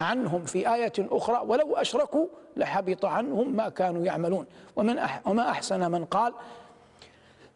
عنهم 0.00 0.44
في 0.44 0.74
آية 0.74 0.92
أخرى 0.98 1.42
ولو 1.48 1.74
أشركوا 1.76 2.26
لحبط 2.56 3.04
عنهم 3.04 3.56
ما 3.56 3.68
كانوا 3.68 4.04
يعملون 4.04 4.46
ومن 4.76 4.98
أح 4.98 5.26
وما 5.28 5.50
أحسن 5.50 5.90
من 5.90 6.04
قال 6.04 6.32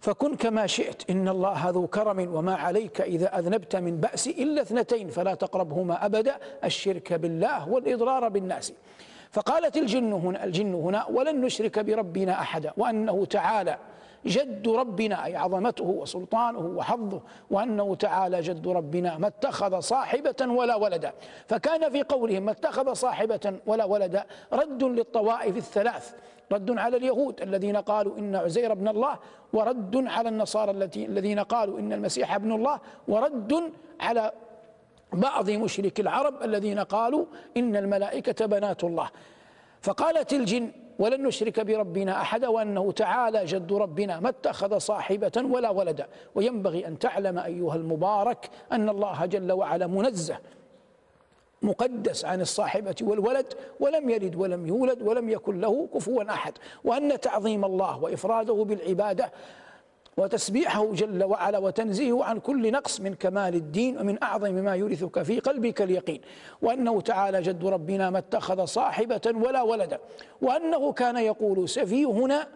فكن 0.05 0.37
كما 0.37 0.67
شئت 0.67 1.11
إن 1.11 1.29
الله 1.29 1.71
ذو 1.71 1.87
كرم 1.87 2.35
وما 2.37 2.55
عليك 2.57 3.01
إذا 3.01 3.39
أذنبت 3.39 3.77
من 3.77 3.97
بأس 4.01 4.27
إلا 4.29 4.63
اثنتين 4.63 5.09
فلا 5.09 5.35
تقربهما 5.35 6.07
أبدا 6.07 6.35
الشرك 6.65 7.13
بالله 7.13 7.69
والإضرار 7.69 8.29
بالناس 8.29 8.73
فقالت 9.31 9.77
الجن 9.77 10.13
هنا, 10.13 10.45
الجن 10.45 10.75
هنا 10.75 11.07
ولن 11.07 11.41
نشرك 11.41 11.79
بربنا 11.79 12.33
أحدا 12.33 12.73
وأنه 12.77 13.25
تعالى 13.25 13.79
جد 14.27 14.69
ربنا 14.69 15.25
أي 15.25 15.37
عظمته 15.37 15.85
وسلطانه 15.85 16.59
وحظه 16.59 17.21
وأنه 17.51 17.95
تعالى 17.95 18.41
جد 18.41 18.69
ربنا 18.69 19.19
ما 19.19 19.27
اتخذ 19.27 19.81
صاحبة 19.81 20.37
ولا 20.47 20.77
ولدا 20.77 21.13
فكان 21.49 21.91
في 21.93 22.03
قولهم 22.03 22.43
ما 22.43 22.51
اتخذ 22.51 22.93
صاحبة 22.93 23.55
ولا 23.67 23.85
ولدا 23.85 24.25
رد 24.53 24.83
للطوائف 24.83 25.57
الثلاث 25.57 26.13
رد 26.53 26.79
على 26.79 26.97
اليهود 26.97 27.41
الذين 27.43 27.77
قالوا 27.77 28.19
إن 28.19 28.37
عزير 28.37 28.73
ابن 28.73 28.89
الله 28.89 29.19
ورد 29.53 30.07
على 30.09 30.29
النصارى 30.29 30.71
الذين 30.97 31.39
قالوا 31.41 31.79
إن 31.79 31.93
المسيح 31.93 32.35
ابن 32.35 32.53
الله 32.53 32.81
ورد 33.09 33.73
على 34.01 34.33
بعض 35.13 35.51
مشرك 35.51 36.01
العرب 36.01 36.43
الذين 36.43 36.79
قالوا 36.79 37.25
إن 37.57 37.77
الملائكة 37.77 38.47
بنات 38.47 38.85
الله 38.85 39.11
فقالت 39.81 40.33
الجن 40.33 40.71
ولن 40.99 41.23
نشرك 41.27 41.61
بربنا 41.61 42.21
احدا 42.21 42.49
وانه 42.49 42.93
تعالى 42.93 43.45
جد 43.45 43.73
ربنا 43.73 44.21
ما 44.21 44.29
اتخذ 44.29 44.79
صاحبه 44.79 45.33
ولا 45.37 45.71
ولدا 45.71 46.07
وينبغي 46.35 46.87
ان 46.87 46.99
تعلم 46.99 47.39
ايها 47.39 47.75
المبارك 47.77 48.51
ان 48.73 48.89
الله 48.89 49.27
جل 49.27 49.53
وعلا 49.53 49.87
منزه 49.87 50.39
مقدس 51.65 52.25
عن 52.25 52.41
الصاحبة 52.41 52.95
والولد 53.03 53.47
ولم 53.81 54.09
يلد 54.11 54.37
ولم 54.37 54.67
يولد 54.67 55.03
ولم 55.03 55.29
يكن 55.29 55.61
له 55.61 55.89
كفوا 55.95 56.31
أحد 56.33 56.53
وأن 56.85 57.21
تعظيم 57.21 57.65
الله 57.65 58.03
وإفراده 58.03 58.55
بالعبادة 58.55 59.33
وتسبيحه 60.17 60.93
جل 60.93 61.25
وعلا 61.25 61.59
وتنزيهه 61.59 62.25
عن 62.25 62.39
كل 62.39 62.73
نقص 62.73 63.01
من 63.01 63.15
كمال 63.15 63.55
الدين 63.55 63.99
ومن 63.99 64.23
أعظم 64.23 64.51
ما 64.53 64.75
يورثك 64.77 65.23
في 65.23 65.41
قلبك 65.41 65.83
اليقين 65.83 66.21
وأنه 66.63 67.01
تعالى 67.01 67.43
جد 67.43 67.65
ربنا 67.65 68.11
ما 68.11 68.19
اتخذ 68.19 68.65
صاحبة 68.65 69.21
ولا 69.45 69.63
ولدا 69.63 69.99
وأنه 70.43 70.93
كان 70.93 71.17
يقول 71.17 71.69
سفيهنا 71.69 72.49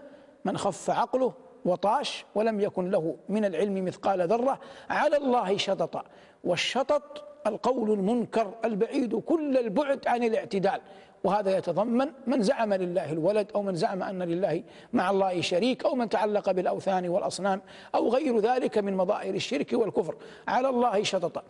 من 0.45 0.57
خف 0.59 0.91
عقله 0.91 1.33
وطاش 1.65 2.25
ولم 2.35 2.61
يكن 2.61 2.91
له 2.91 3.17
من 3.29 3.45
العلم 3.45 3.85
مثقال 3.85 4.29
ذرة 4.29 4.59
على 4.91 5.17
الله 5.17 5.57
شططا 5.57 6.05
والشطط 6.45 7.25
القول 7.49 7.91
المنكر 7.93 8.55
البعيد 8.65 9.17
كل 9.17 9.57
البعد 9.59 10.07
عن 10.09 10.23
الاعتدال 10.25 10.81
وهذا 11.25 11.57
يتضمن 11.59 12.11
من 12.27 12.43
زعم 12.43 12.75
لله 12.75 13.13
الولد 13.13 13.51
أو 13.55 13.63
من 13.63 13.75
زعم 13.75 14.03
أن 14.03 14.23
لله 14.23 14.63
مع 14.93 15.11
الله 15.11 15.41
شريك 15.41 15.85
أو 15.85 15.95
من 15.95 16.09
تعلق 16.09 16.51
بالأوثان 16.51 17.09
والأصنام 17.09 17.61
أو 17.95 18.09
غير 18.09 18.39
ذلك 18.39 18.79
من 18.79 18.97
مظاهر 18.97 19.35
الشرك 19.35 19.73
والكفر 19.73 20.15
على 20.49 20.69
الله 20.69 21.03
شططا 21.03 21.43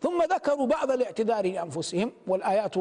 ثم 0.00 0.22
ذكروا 0.22 0.66
بعض 0.66 0.90
الاعتذار 0.90 1.46
لأنفسهم 1.52 2.12
والآيات 2.26 2.74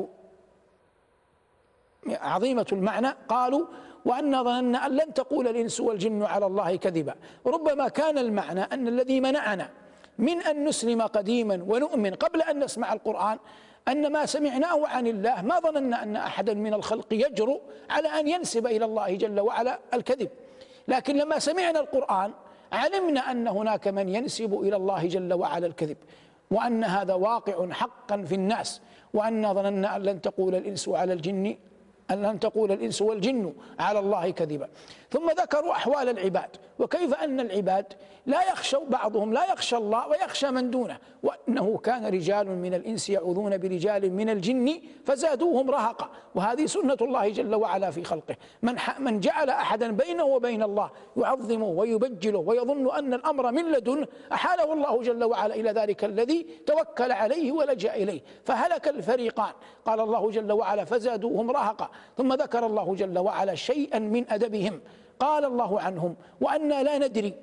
عظيمة 2.10 2.65
المعنى 2.72 3.08
قالوا 3.27 3.65
وأن 4.05 4.44
ظننا 4.44 4.86
أن 4.86 4.91
لن 4.91 5.13
تقول 5.13 5.48
الإنس 5.48 5.79
والجن 5.79 6.24
على 6.24 6.46
الله 6.46 6.75
كذبا 6.75 7.15
ربما 7.46 7.88
كان 7.88 8.17
المعنى 8.17 8.62
أن 8.62 8.88
الذي 8.88 9.22
منعنا 9.22 9.70
من 10.17 10.41
أن 10.41 10.65
نسلم 10.65 11.01
قديما 11.01 11.63
ونؤمن 11.67 12.13
قبل 12.13 12.41
أن 12.41 12.63
نسمع 12.63 12.93
القرآن 12.93 13.38
أن 13.88 14.12
ما 14.12 14.25
سمعناه 14.25 14.88
عن 14.88 15.07
الله 15.07 15.41
ما 15.41 15.60
ظننا 15.60 16.03
أن 16.03 16.15
أحدا 16.15 16.53
من 16.53 16.74
الخلق 16.74 17.07
يجرؤ 17.13 17.60
على 17.89 18.07
أن 18.07 18.27
ينسب 18.27 18.67
إلى 18.67 18.86
الله 18.86 19.15
جل 19.15 19.39
وعلا 19.39 19.79
الكذب 19.93 20.29
لكن 20.88 21.17
لما 21.17 21.39
سمعنا 21.39 21.79
القرآن 21.79 22.31
علمنا 22.72 23.31
أن 23.31 23.48
هناك 23.48 23.88
من 23.88 24.15
ينسب 24.15 24.62
إلى 24.62 24.75
الله 24.75 25.07
جل 25.07 25.34
وعلا 25.34 25.67
الكذب 25.67 25.98
وأن 26.51 26.84
هذا 26.84 27.13
واقع 27.13 27.67
حقا 27.72 28.17
في 28.22 28.36
الناس 28.36 28.81
وأن 29.13 29.53
ظننا 29.53 29.95
أن 29.95 30.01
لن 30.03 30.22
تقول 30.22 30.55
الإنس 30.55 30.88
على 30.89 31.13
الجن 31.13 31.57
أن 32.12 32.22
لن 32.22 32.39
تقول 32.39 32.72
الإنس 32.72 33.01
والجن 33.01 33.53
على 33.79 34.00
الله 34.00 34.29
كذبا 34.29 34.67
ثم 35.12 35.29
ذكروا 35.29 35.72
أحوال 35.72 36.10
العباد 36.10 36.48
وكيف 36.79 37.13
أن 37.13 37.39
العباد 37.39 37.86
لا 38.25 38.41
يخشى 38.50 38.77
بعضهم 38.89 39.34
لا 39.34 39.46
يخشى 39.51 39.75
الله 39.77 40.08
ويخشى 40.08 40.51
من 40.51 40.72
دونه 40.72 40.98
وأنه 41.24 41.77
كان 41.77 42.05
رجال 42.05 42.48
من 42.58 42.74
الإنس 42.74 43.10
يعوذون 43.10 43.58
برجال 43.58 44.13
من 44.13 44.29
الجن 44.29 44.79
فزادوهم 45.05 45.72
رهقا 45.72 46.10
وهذه 46.36 46.65
سنة 46.65 46.98
الله 47.01 47.29
جل 47.29 47.55
وعلا 47.55 47.91
في 47.91 48.03
خلقه 48.03 48.36
من, 48.62 48.75
من 49.00 49.20
جعل 49.20 49.50
أحدا 49.50 49.91
بينه 49.91 50.24
وبين 50.24 50.63
الله 50.63 50.89
يعظمه 51.17 51.65
ويبجله 51.67 52.39
ويظن 52.39 52.96
أن 52.96 53.13
الأمر 53.13 53.51
من 53.51 53.72
لدن 53.72 54.05
أحاله 54.34 54.74
الله 54.74 55.01
جل 55.01 55.24
وعلا 55.24 55.55
إلى 55.55 55.72
ذلك 55.72 56.05
الذي 56.05 56.44
توكل 56.65 57.12
عليه 57.12 57.51
ولجأ 57.51 57.96
إليه 57.96 58.22
فهلك 58.46 58.88
الفريقان 58.88 59.53
قال 59.86 60.00
الله 60.00 60.29
جل 60.32 60.51
وعلا 60.51 60.86
فزادوهم 60.86 61.51
رهقا 61.51 61.89
ثم 62.17 62.34
ذكر 62.34 62.65
الله 62.65 62.96
جل 62.96 63.20
وعلا 63.20 63.55
شيئا 63.55 64.00
من 64.00 64.29
أدبهم 64.32 64.82
قال 65.19 65.45
الله 65.45 65.81
عنهم 65.81 66.15
وأنا 66.41 66.84
لا 66.84 67.07
ندري 67.07 67.34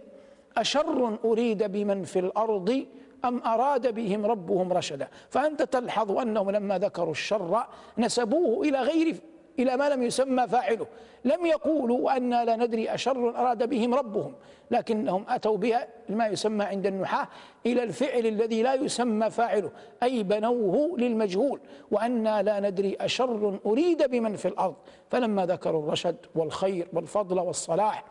أشر 0.56 1.18
أريد 1.24 1.62
بمن 1.72 2.02
في 2.04 2.18
الأرض 2.18 2.86
أم 3.24 3.38
أراد 3.42 3.94
بهم 3.94 4.26
ربهم 4.26 4.72
رشدا 4.72 5.08
فأنت 5.30 5.62
تلحظ 5.62 6.12
أنهم 6.18 6.50
لما 6.50 6.78
ذكروا 6.78 7.10
الشر 7.10 7.66
نسبوه 7.98 8.68
إلى 8.68 8.78
غير 8.80 9.16
إلى 9.58 9.76
ما 9.76 9.88
لم 9.88 10.02
يسمى 10.02 10.48
فاعله 10.48 10.86
لم 11.24 11.46
يقولوا 11.46 12.16
أن 12.16 12.30
لا 12.44 12.56
ندري 12.56 12.94
أشر 12.94 13.28
أراد 13.28 13.68
بهم 13.68 13.94
ربهم 13.94 14.32
لكنهم 14.70 15.24
أتوا 15.28 15.56
بها 15.56 15.88
ما 16.08 16.26
يسمى 16.26 16.64
عند 16.64 16.86
النحاة 16.86 17.28
إلى 17.66 17.82
الفعل 17.82 18.26
الذي 18.26 18.62
لا 18.62 18.74
يسمى 18.74 19.30
فاعله 19.30 19.70
أي 20.02 20.22
بنوه 20.22 20.98
للمجهول 20.98 21.60
وأنا 21.90 22.42
لا 22.42 22.60
ندري 22.60 22.96
أشر 23.00 23.58
أريد 23.66 24.02
بمن 24.10 24.36
في 24.36 24.48
الأرض 24.48 24.74
فلما 25.10 25.46
ذكروا 25.46 25.82
الرشد 25.84 26.16
والخير 26.34 26.88
والفضل 26.94 27.38
والصلاح 27.40 28.04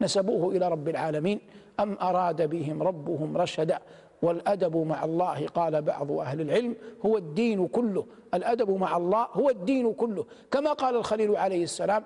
نسبوه 0.00 0.56
إلى 0.56 0.68
رب 0.68 0.88
العالمين 0.88 1.40
أم 1.80 1.96
أراد 2.02 2.50
بهم 2.50 2.82
ربهم 2.82 3.36
رشدا 3.36 3.78
والأدب 4.22 4.76
مع 4.76 5.04
الله 5.04 5.46
قال 5.46 5.82
بعض 5.82 6.12
أهل 6.12 6.40
العلم 6.40 6.76
هو 7.06 7.16
الدين 7.16 7.68
كله 7.68 8.06
الأدب 8.34 8.70
مع 8.70 8.96
الله 8.96 9.26
هو 9.32 9.50
الدين 9.50 9.92
كله 9.92 10.26
كما 10.50 10.72
قال 10.72 10.96
الخليل 10.96 11.36
عليه 11.36 11.62
السلام 11.62 12.02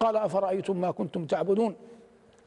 قال 0.00 0.16
أفرأيتم 0.16 0.80
ما 0.80 0.90
كنتم 0.90 1.24
تعبدون 1.24 1.74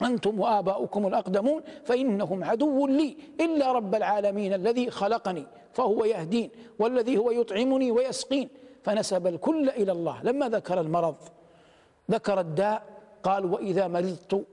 أنتم 0.02 0.40
وآباؤكم 0.40 1.08
الأقدمون 1.08 1.62
فإنهم 1.86 2.44
عدو 2.44 2.88
لي 2.88 3.18
إلا 3.42 3.72
رب 3.72 3.96
العالمين 3.96 4.54
الذي 4.54 4.90
خلقني 4.90 5.46
فهو 5.74 6.06
يهدين 6.06 6.50
والذي 6.80 7.18
هو 7.18 7.32
يطعمني 7.32 7.92
ويسقين 7.92 8.50
فنسب 8.84 9.28
الكل 9.28 9.70
إلى 9.70 9.92
الله 9.92 10.24
لما 10.24 10.50
ذكر 10.50 10.80
المرض 10.80 11.16
ذكر 12.12 12.40
الداء 12.40 12.84
قال 13.24 13.46
وإذا 13.46 13.88
مرضت 13.88 14.46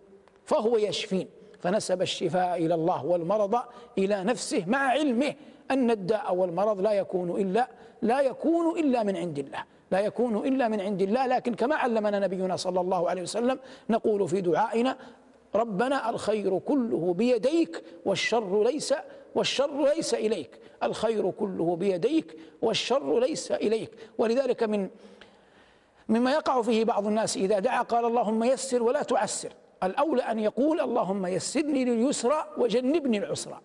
فهو 0.44 0.76
يشفين 0.76 1.28
فنسب 1.60 2.02
الشفاء 2.02 2.56
إلى 2.66 2.74
الله 2.74 3.06
والمرض 3.06 3.54
إلى 3.98 4.24
نفسه 4.24 4.64
مع 4.66 4.78
علمه 4.78 5.34
أن 5.70 5.90
الداء 5.90 6.34
والمرض 6.34 6.80
لا 6.80 6.92
يكون 6.92 7.30
إلا 7.30 7.68
لا 8.02 8.20
يكون 8.20 8.78
إلا 8.78 9.02
من 9.02 9.16
عند 9.16 9.38
الله 9.38 9.64
لا 9.90 10.00
يكون 10.00 10.36
إلا 10.36 10.68
من 10.68 10.80
عند 10.80 11.02
الله 11.02 11.26
لكن 11.26 11.54
كما 11.54 11.74
علمنا 11.76 12.18
نبينا 12.18 12.56
صلى 12.56 12.80
الله 12.80 13.10
عليه 13.10 13.22
وسلم 13.22 13.58
نقول 13.90 14.28
في 14.28 14.40
دعائنا 14.40 14.98
ربنا 15.54 16.10
الخير 16.10 16.58
كله 16.58 17.14
بيديك 17.14 17.84
والشر 18.04 18.64
ليس 18.64 18.94
والشر 19.34 19.90
ليس 19.94 20.14
إليك 20.14 20.50
الخير 20.82 21.30
كله 21.30 21.76
بيديك 21.76 22.36
والشر 22.62 23.20
ليس 23.20 23.52
إليك 23.52 23.90
ولذلك 24.18 24.62
من 24.62 24.88
مما 26.08 26.32
يقع 26.32 26.62
فيه 26.62 26.84
بعض 26.84 27.06
الناس 27.06 27.36
إذا 27.36 27.58
دعا 27.58 27.82
قال 27.82 28.04
اللهم 28.04 28.44
يسر 28.44 28.82
ولا 28.82 29.02
تعسر 29.02 29.52
الأولى 29.86 30.22
أن 30.22 30.38
يقول 30.38 30.80
اللهم 30.80 31.26
يسرني 31.26 31.84
لليسرى 31.84 32.44
وجنبني 32.58 33.18
العسرى 33.18 33.60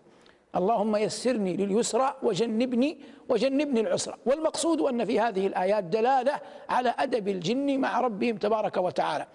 اللهم 0.55 0.95
يسرني 0.95 1.57
لليسرى 1.57 2.13
وجنبني 2.23 2.97
وجنبني 3.29 3.79
العسرى 3.79 4.15
والمقصود 4.25 4.81
أن 4.81 5.05
في 5.05 5.19
هذه 5.19 5.47
الآيات 5.47 5.83
دلالة 5.83 6.33
على 6.69 6.93
أدب 6.99 7.27
الجن 7.27 7.79
مع 7.81 8.01
ربهم 8.01 8.37
تبارك 8.37 8.77
وتعالى 8.77 9.25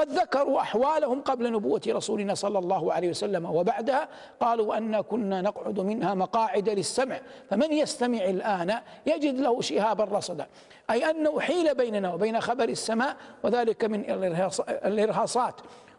وقد 0.00 0.12
ذكروا 0.12 0.60
أحوالهم 0.60 1.20
قبل 1.20 1.52
نبوة 1.52 1.80
رسولنا 1.88 2.34
صلى 2.34 2.58
الله 2.58 2.92
عليه 2.92 3.08
وسلم 3.08 3.44
وبعدها 3.44 4.08
قالوا 4.40 4.76
أن 4.78 5.00
كنا 5.00 5.42
نقعد 5.42 5.80
منها 5.80 6.14
مقاعد 6.14 6.68
للسمع 6.68 7.20
فمن 7.50 7.72
يستمع 7.72 8.18
الآن 8.24 8.74
يجد 9.06 9.40
له 9.40 9.60
شهابا 9.60 10.04
رصدا 10.04 10.46
أي 10.90 11.10
أنه 11.10 11.40
حيل 11.40 11.74
بيننا 11.74 12.14
وبين 12.14 12.40
خبر 12.40 12.68
السماء 12.68 13.16
وذلك 13.42 13.84
من 13.84 14.00
الإرهاصات 14.84 15.54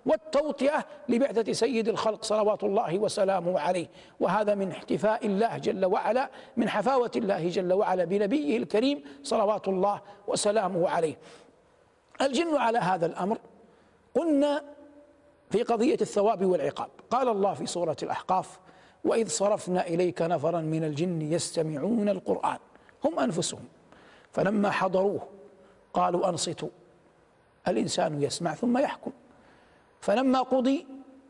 والتوطئة 0.06 0.86
لبعثة 1.10 1.54
سيد 1.54 1.88
الخلق 1.90 2.24
صلوات 2.24 2.64
الله 2.64 3.00
وسلامه 3.00 3.60
عليه 3.60 3.88
وهذا 4.20 4.56
من 4.56 4.72
احتفاء 4.72 5.26
الله 5.28 5.58
جل 5.58 5.86
وعلا 5.86 6.30
من 6.58 6.70
حفاوة 6.70 7.12
الله 7.16 7.50
جل 7.50 7.74
وعلا 7.74 8.04
بنبيه 8.06 8.58
الكريم 8.58 9.04
صلوات 9.24 9.68
الله 9.68 10.02
وسلامه 10.28 10.90
عليه 10.90 11.18
الجن 12.22 12.56
على 12.56 12.78
هذا 12.78 13.06
الأمر 13.06 13.38
قلنا 14.16 14.64
في 15.50 15.64
قضية 15.64 15.98
الثواب 16.02 16.46
والعقاب 16.46 16.90
قال 17.10 17.28
الله 17.30 17.54
في 17.54 17.66
سورة 17.66 17.96
الأحقاف 18.04 18.60
وإذ 19.04 19.28
صرفنا 19.30 19.88
إليك 19.88 20.22
نفرا 20.22 20.62
من 20.62 20.84
الجن 20.84 21.22
يستمعون 21.22 22.10
القرآن 22.10 22.58
هم 23.04 23.20
أنفسهم 23.20 23.66
فلما 24.32 24.70
حضروه 24.72 25.22
قالوا 25.94 26.30
أنصتوا 26.30 26.70
الإنسان 27.68 28.24
يسمع 28.24 28.54
ثم 28.54 28.78
يحكم 28.78 29.12
فلما 30.02 30.40
قضي 30.42 30.86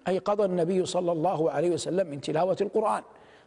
أي 0.07 0.17
قضى 0.17 0.45
النبي 0.45 0.85
صلى 0.85 1.11
الله 1.11 1.51
عليه 1.51 1.69
وسلم 1.71 2.07
من 2.07 2.21
تلاوة 2.21 2.57
القرآن 2.61 3.03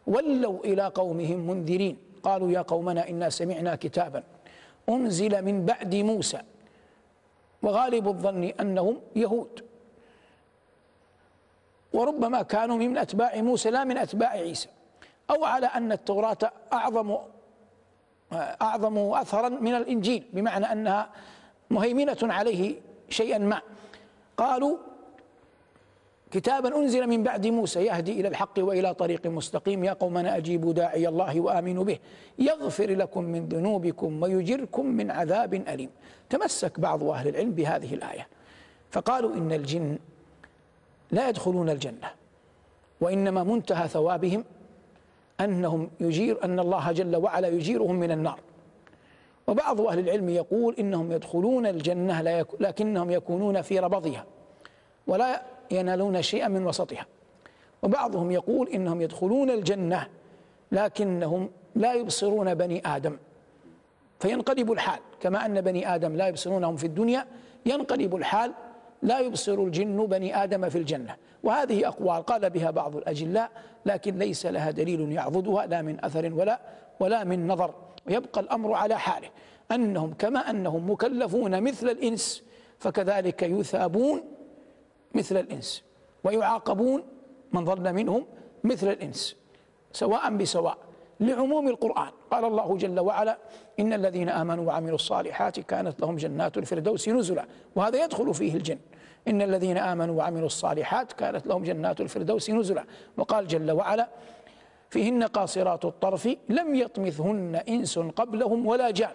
ولوا 0.06 0.58
إلى 0.64 0.86
قومهم 0.86 1.40
منذرين 1.50 1.96
قالوا 2.22 2.50
يا 2.50 2.62
قومنا 2.62 3.08
إنا 3.08 3.30
سمعنا 3.30 3.74
كتابا 3.76 4.22
أنزل 4.88 5.42
من 5.44 5.64
بعد 5.64 5.94
موسى 5.94 6.38
وغالب 7.64 8.08
الظن 8.08 8.44
أنهم 8.44 9.00
يهود 9.16 9.64
وربما 11.92 12.42
كانوا 12.42 12.76
من 12.76 12.98
أتباع 12.98 13.40
موسى 13.40 13.70
لا 13.70 13.84
من 13.84 13.96
أتباع 13.96 14.28
عيسى 14.30 14.68
أو 15.30 15.44
على 15.44 15.66
أن 15.66 15.92
التوراة 15.92 16.38
أعظم 16.72 17.16
أعظم 18.62 18.98
أثرا 18.98 19.48
من 19.48 19.74
الإنجيل 19.74 20.24
بمعنى 20.32 20.72
أنها 20.72 21.08
مهيمنة 21.70 22.16
عليه 22.22 22.74
شيئا 23.10 23.38
ما 23.38 23.60
قالوا 24.36 24.76
كتابا 26.34 26.76
أنزل 26.76 27.06
من 27.08 27.22
بعد 27.22 27.46
موسى 27.46 27.80
يهدي 27.82 28.12
إلى 28.20 28.28
الحق 28.28 28.54
وإلى 28.58 28.94
طريق 28.94 29.26
مستقيم 29.26 29.84
يا 29.84 29.92
قومنا 29.92 30.36
أجيبوا 30.36 30.72
داعي 30.72 31.08
الله 31.08 31.40
وآمنوا 31.40 31.84
به 31.84 31.98
يغفر 32.38 32.90
لكم 32.90 33.24
من 33.24 33.48
ذنوبكم 33.48 34.22
ويجركم 34.22 34.86
من 34.86 35.10
عذاب 35.10 35.54
أليم 35.54 35.90
تمسك 36.30 36.80
بعض 36.80 37.04
أهل 37.04 37.28
العلم 37.28 37.50
بهذه 37.52 37.94
الآية 37.94 38.26
فقالوا 38.90 39.34
إن 39.34 39.52
الجن 39.52 39.98
لا 41.10 41.28
يدخلون 41.28 41.70
الجنة 41.70 42.10
وإنما 43.00 43.44
منتهى 43.44 43.88
ثوابهم 43.88 44.44
أنهم 45.40 45.90
يجير 46.00 46.44
أن 46.44 46.58
الله 46.58 46.92
جل 46.92 47.16
وعلا 47.16 47.48
يجيرهم 47.48 47.94
من 47.94 48.10
النار 48.10 48.40
وبعض 49.46 49.80
أهل 49.80 49.98
العلم 49.98 50.28
يقول 50.28 50.74
إنهم 50.78 51.12
يدخلون 51.12 51.66
الجنة 51.66 52.22
لكنهم 52.60 53.10
يكونون 53.10 53.62
في 53.62 53.78
ربضها 53.78 54.24
ولا 55.06 55.53
ينالون 55.70 56.22
شيئا 56.22 56.48
من 56.48 56.66
وسطها 56.66 57.06
وبعضهم 57.82 58.30
يقول 58.30 58.68
إنهم 58.68 59.00
يدخلون 59.02 59.50
الجنة 59.50 60.06
لكنهم 60.72 61.50
لا 61.74 61.94
يبصرون 61.94 62.54
بني 62.54 62.82
آدم 62.96 63.16
فينقلب 64.20 64.72
الحال 64.72 65.00
كما 65.20 65.46
أن 65.46 65.60
بني 65.60 65.94
آدم 65.94 66.16
لا 66.16 66.28
يبصرونهم 66.28 66.76
في 66.76 66.84
الدنيا 66.86 67.26
ينقلب 67.66 68.16
الحال 68.16 68.52
لا 69.02 69.20
يبصر 69.20 69.54
الجن 69.54 70.06
بني 70.06 70.44
آدم 70.44 70.68
في 70.68 70.78
الجنة 70.78 71.16
وهذه 71.42 71.86
أقوال 71.88 72.22
قال 72.22 72.50
بها 72.50 72.70
بعض 72.70 72.96
الأجلاء 72.96 73.50
لكن 73.86 74.18
ليس 74.18 74.46
لها 74.46 74.70
دليل 74.70 75.12
يعضدها 75.12 75.66
لا 75.66 75.82
من 75.82 76.04
أثر 76.04 76.34
ولا 76.34 76.60
ولا 77.00 77.24
من 77.24 77.46
نظر 77.46 77.74
ويبقى 78.06 78.40
الأمر 78.40 78.72
على 78.74 78.98
حاله 78.98 79.28
أنهم 79.72 80.14
كما 80.18 80.50
أنهم 80.50 80.90
مكلفون 80.90 81.60
مثل 81.60 81.88
الإنس 81.88 82.42
فكذلك 82.78 83.42
يثابون 83.42 84.33
مثل 85.14 85.36
الإنس 85.36 85.82
ويعاقبون 86.24 87.02
من 87.52 87.64
ظل 87.64 87.92
منهم 87.92 88.26
مثل 88.64 88.88
الإنس 88.88 89.36
سواء 89.92 90.30
بسواء 90.36 90.78
لعموم 91.20 91.68
القرآن 91.68 92.10
قال 92.30 92.44
الله 92.44 92.76
جل 92.76 93.00
وعلا 93.00 93.38
إن 93.80 93.92
الذين 93.92 94.28
آمنوا 94.28 94.64
وعملوا 94.66 94.94
الصالحات 94.94 95.60
كانت 95.60 96.00
لهم 96.00 96.16
جنات 96.16 96.58
الفردوس 96.58 97.08
نزلا 97.08 97.44
وهذا 97.76 98.04
يدخل 98.04 98.34
فيه 98.34 98.54
الجن 98.54 98.78
إن 99.28 99.42
الذين 99.42 99.78
آمنوا 99.78 100.14
وعملوا 100.16 100.46
الصالحات 100.46 101.12
كانت 101.12 101.46
لهم 101.46 101.62
جنات 101.62 102.00
الفردوس 102.00 102.50
نزلا 102.50 102.84
وقال 103.16 103.46
جل 103.46 103.70
وعلا 103.70 104.08
فيهن 104.90 105.22
قاصرات 105.22 105.84
الطرف 105.84 106.28
لم 106.48 106.74
يطمثهن 106.74 107.60
إنس 107.68 107.98
قبلهم 107.98 108.66
ولا 108.66 108.90
جان 108.90 109.12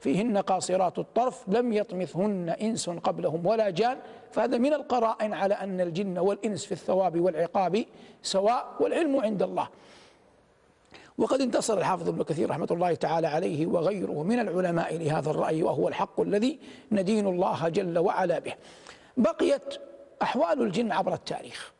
فيهن 0.00 0.38
قاصرات 0.38 0.98
الطرف 0.98 1.42
لم 1.48 1.72
يطمثهن 1.72 2.54
إنس 2.60 2.90
قبلهم 2.90 3.46
ولا 3.46 3.70
جان 3.70 3.98
فهذا 4.32 4.58
من 4.58 4.72
القرائن 4.72 5.34
على 5.34 5.54
أن 5.54 5.80
الجن 5.80 6.18
والإنس 6.18 6.64
في 6.64 6.72
الثواب 6.72 7.20
والعقاب 7.20 7.84
سواء 8.22 8.74
والعلم 8.80 9.20
عند 9.20 9.42
الله 9.42 9.68
وقد 11.18 11.40
انتصر 11.40 11.78
الحافظ 11.78 12.08
ابن 12.08 12.22
كثير 12.22 12.50
رحمة 12.50 12.68
الله 12.70 12.94
تعالى 12.94 13.26
عليه 13.26 13.66
وغيره 13.66 14.22
من 14.22 14.38
العلماء 14.38 14.96
لهذا 14.96 15.30
الرأي 15.30 15.62
وهو 15.62 15.88
الحق 15.88 16.20
الذي 16.20 16.58
ندين 16.92 17.26
الله 17.26 17.68
جل 17.68 17.98
وعلا 17.98 18.38
به 18.38 18.54
بقيت 19.16 19.74
أحوال 20.22 20.62
الجن 20.62 20.92
عبر 20.92 21.14
التاريخ 21.14 21.72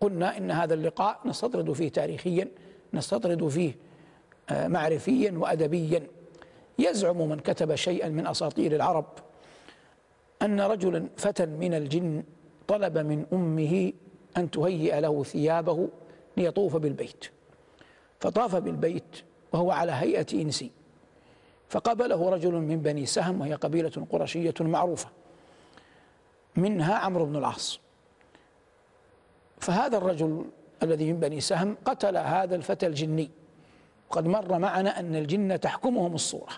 قلنا 0.00 0.36
إن 0.36 0.50
هذا 0.50 0.74
اللقاء 0.74 1.18
نستطرد 1.24 1.72
فيه 1.72 1.88
تاريخيا 1.88 2.48
نستطرد 2.94 3.48
فيه 3.48 3.76
آه، 4.50 4.68
معرفيا 4.68 5.32
وأدبيا 5.38 6.02
يزعم 6.78 7.28
من 7.28 7.38
كتب 7.40 7.74
شيئا 7.74 8.08
من 8.08 8.26
أساطير 8.26 8.74
العرب 8.74 9.06
أن 10.42 10.60
رجلا 10.60 11.08
فتى 11.16 11.46
من 11.46 11.74
الجن 11.74 12.22
طلب 12.68 12.98
من 12.98 13.26
أمه 13.32 13.92
أن 14.36 14.50
تهيئ 14.50 15.00
له 15.00 15.22
ثيابه 15.22 15.88
ليطوف 16.36 16.76
بالبيت 16.76 17.24
فطاف 18.20 18.56
بالبيت 18.56 19.16
وهو 19.52 19.70
على 19.70 19.92
هيئة 19.92 20.26
إنسي 20.32 20.70
فقابله 21.68 22.28
رجل 22.28 22.52
من 22.52 22.80
بني 22.82 23.06
سهم 23.06 23.40
وهي 23.40 23.54
قبيلة 23.54 24.06
قرشية 24.12 24.54
معروفة 24.60 25.08
منها 26.56 26.94
عمرو 26.94 27.24
بن 27.26 27.36
العاص 27.36 27.80
فهذا 29.60 29.96
الرجل 29.98 30.44
الذي 30.82 31.12
من 31.12 31.20
بني 31.20 31.40
سهم 31.40 31.76
قتل 31.84 32.16
هذا 32.16 32.54
الفتى 32.56 32.86
الجني 32.86 33.30
وقد 34.10 34.26
مر 34.26 34.58
معنا 34.58 35.00
أن 35.00 35.14
الجن 35.16 35.60
تحكمهم 35.60 36.14
الصورة 36.14 36.52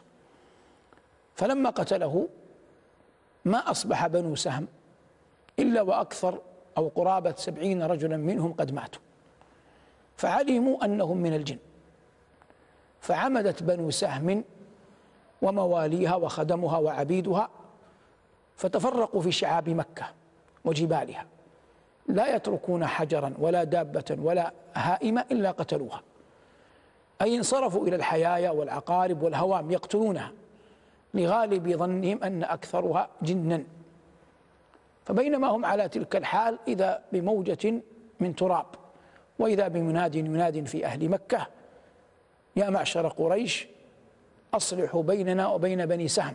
فلما 1.36 1.70
قتله 1.70 2.28
ما 3.44 3.70
أصبح 3.70 4.06
بنو 4.06 4.34
سهم 4.34 4.66
إلا 5.58 5.82
وأكثر 5.82 6.38
أو 6.78 6.88
قرابة 6.94 7.34
سبعين 7.36 7.82
رجلا 7.82 8.16
منهم 8.16 8.52
قد 8.52 8.70
ماتوا 8.72 9.00
فعلموا 10.16 10.84
أنهم 10.84 11.16
من 11.16 11.34
الجن 11.34 11.58
فعمدت 13.00 13.62
بنو 13.62 13.90
سهم 13.90 14.44
ومواليها 15.42 16.14
وخدمها 16.16 16.78
وعبيدها 16.78 17.48
فتفرقوا 18.56 19.20
في 19.22 19.32
شعاب 19.32 19.68
مكة 19.68 20.06
وجبالها 20.64 21.26
لا 22.08 22.36
يتركون 22.36 22.86
حجرا 22.86 23.34
ولا 23.38 23.64
دابة 23.64 24.04
ولا 24.20 24.52
هائمة 24.74 25.24
إلا 25.30 25.50
قتلوها 25.50 26.02
أي 27.22 27.36
انصرفوا 27.36 27.86
إلى 27.86 27.96
الحيايا 27.96 28.50
والعقارب 28.50 29.22
والهوام 29.22 29.70
يقتلونها 29.70 30.32
لغالب 31.16 31.68
ظنهم 31.68 32.20
أن 32.24 32.44
أكثرها 32.44 33.08
جنا 33.22 33.64
فبينما 35.04 35.48
هم 35.48 35.64
على 35.64 35.88
تلك 35.88 36.16
الحال 36.16 36.58
إذا 36.68 37.02
بموجة 37.12 37.82
من 38.20 38.36
تراب 38.36 38.66
وإذا 39.38 39.68
بمناد 39.68 40.14
يناد 40.14 40.66
في 40.66 40.86
أهل 40.86 41.08
مكة 41.08 41.46
يا 42.56 42.70
معشر 42.70 43.08
قريش 43.08 43.68
أصلحوا 44.54 45.02
بيننا 45.02 45.46
وبين 45.48 45.86
بني 45.86 46.08
سهم 46.08 46.34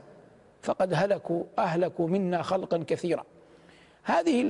فقد 0.62 0.94
هلكوا 0.94 1.44
أهلكوا 1.60 2.08
منا 2.08 2.42
خلقا 2.42 2.84
كثيرا 2.88 3.24
هذه 4.04 4.46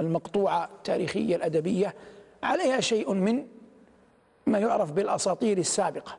المقطوعة 0.00 0.64
التاريخية 0.64 1.36
الأدبية 1.36 1.94
عليها 2.42 2.80
شيء 2.80 3.14
من 3.14 3.46
ما 4.46 4.58
يعرف 4.58 4.92
بالأساطير 4.92 5.58
السابقة 5.58 6.18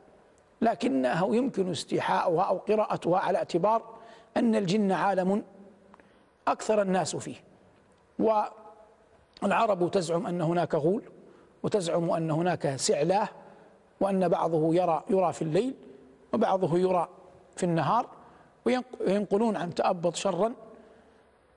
لكنه 0.62 1.36
يمكن 1.36 1.70
استيحاؤها 1.70 2.42
أو 2.42 2.56
قراءتها 2.58 3.18
على 3.18 3.38
اعتبار 3.38 3.82
أن 4.36 4.54
الجن 4.56 4.92
عالم 4.92 5.44
أكثر 6.48 6.82
الناس 6.82 7.16
فيه 7.16 7.36
والعرب 8.18 9.90
تزعم 9.90 10.26
أن 10.26 10.40
هناك 10.40 10.74
غول 10.74 11.02
وتزعم 11.62 12.10
أن 12.10 12.30
هناك 12.30 12.76
سعلاه 12.76 13.28
وأن 14.00 14.28
بعضه 14.28 14.74
يرى 14.74 15.04
يرى 15.10 15.32
في 15.32 15.42
الليل 15.42 15.74
وبعضه 16.32 16.78
يرى 16.78 17.08
في 17.56 17.64
النهار 17.64 18.06
وينقلون 18.64 19.56
عن 19.56 19.74
تأبط 19.74 20.14
شرا 20.16 20.52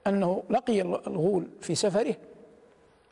أنه 0.07 0.43
لقي 0.49 0.81
الغول 0.81 1.47
في 1.61 1.75
سفره 1.75 2.15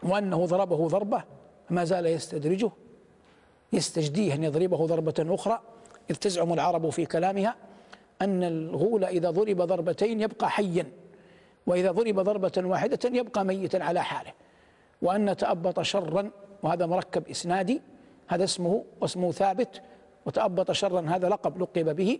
وأنه 0.03 0.45
ضربه 0.45 0.87
ضربة 0.87 1.23
ما 1.69 1.83
زال 1.83 2.05
يستدرجه 2.05 2.71
يستجديه 3.73 4.33
أن 4.33 4.43
يضربه 4.43 4.85
ضربة 4.87 5.13
أخرى 5.35 5.59
إذ 6.09 6.15
تزعم 6.15 6.53
العرب 6.53 6.89
في 6.89 7.05
كلامها 7.05 7.55
أن 8.21 8.43
الغول 8.43 9.03
إذا 9.03 9.29
ضرب 9.31 9.61
ضربتين 9.61 10.21
يبقى 10.21 10.49
حيا 10.49 10.85
وإذا 11.67 11.91
ضرب 11.91 12.19
ضربة 12.19 12.51
واحدة 12.69 12.99
يبقى 13.05 13.45
ميتا 13.45 13.77
على 13.77 14.03
حاله 14.03 14.31
وأن 15.01 15.37
تأبط 15.37 15.79
شرا 15.81 16.31
وهذا 16.63 16.85
مركب 16.85 17.27
إسنادي 17.27 17.81
هذا 18.27 18.43
اسمه 18.43 18.83
واسمه 19.01 19.31
ثابت 19.31 19.81
وتأبط 20.25 20.71
شرا 20.71 21.01
هذا 21.09 21.29
لقب 21.29 21.57
لقب 21.61 21.95
به 21.95 22.19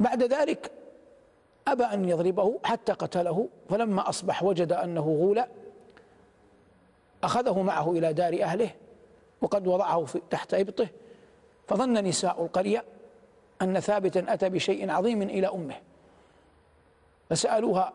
بعد 0.00 0.22
ذلك 0.22 0.70
أبى 1.68 1.84
أن 1.84 2.08
يضربه 2.08 2.58
حتى 2.64 2.92
قتله 2.92 3.48
فلما 3.68 4.08
أصبح 4.08 4.42
وجد 4.42 4.72
أنه 4.72 5.00
غول 5.20 5.44
أخذه 7.24 7.62
معه 7.62 7.90
إلى 7.92 8.12
دار 8.12 8.42
أهله 8.42 8.70
وقد 9.42 9.66
وضعه 9.66 10.04
في 10.04 10.20
تحت 10.30 10.54
إبطه 10.54 10.86
فظن 11.70 11.92
نساء 11.92 12.42
القرية 12.44 12.84
أن 13.62 13.80
ثابتا 13.80 14.24
أتى 14.32 14.48
بشيء 14.48 14.90
عظيم 14.90 15.22
إلى 15.22 15.46
أمه 15.46 15.74
فسألوها 17.30 17.92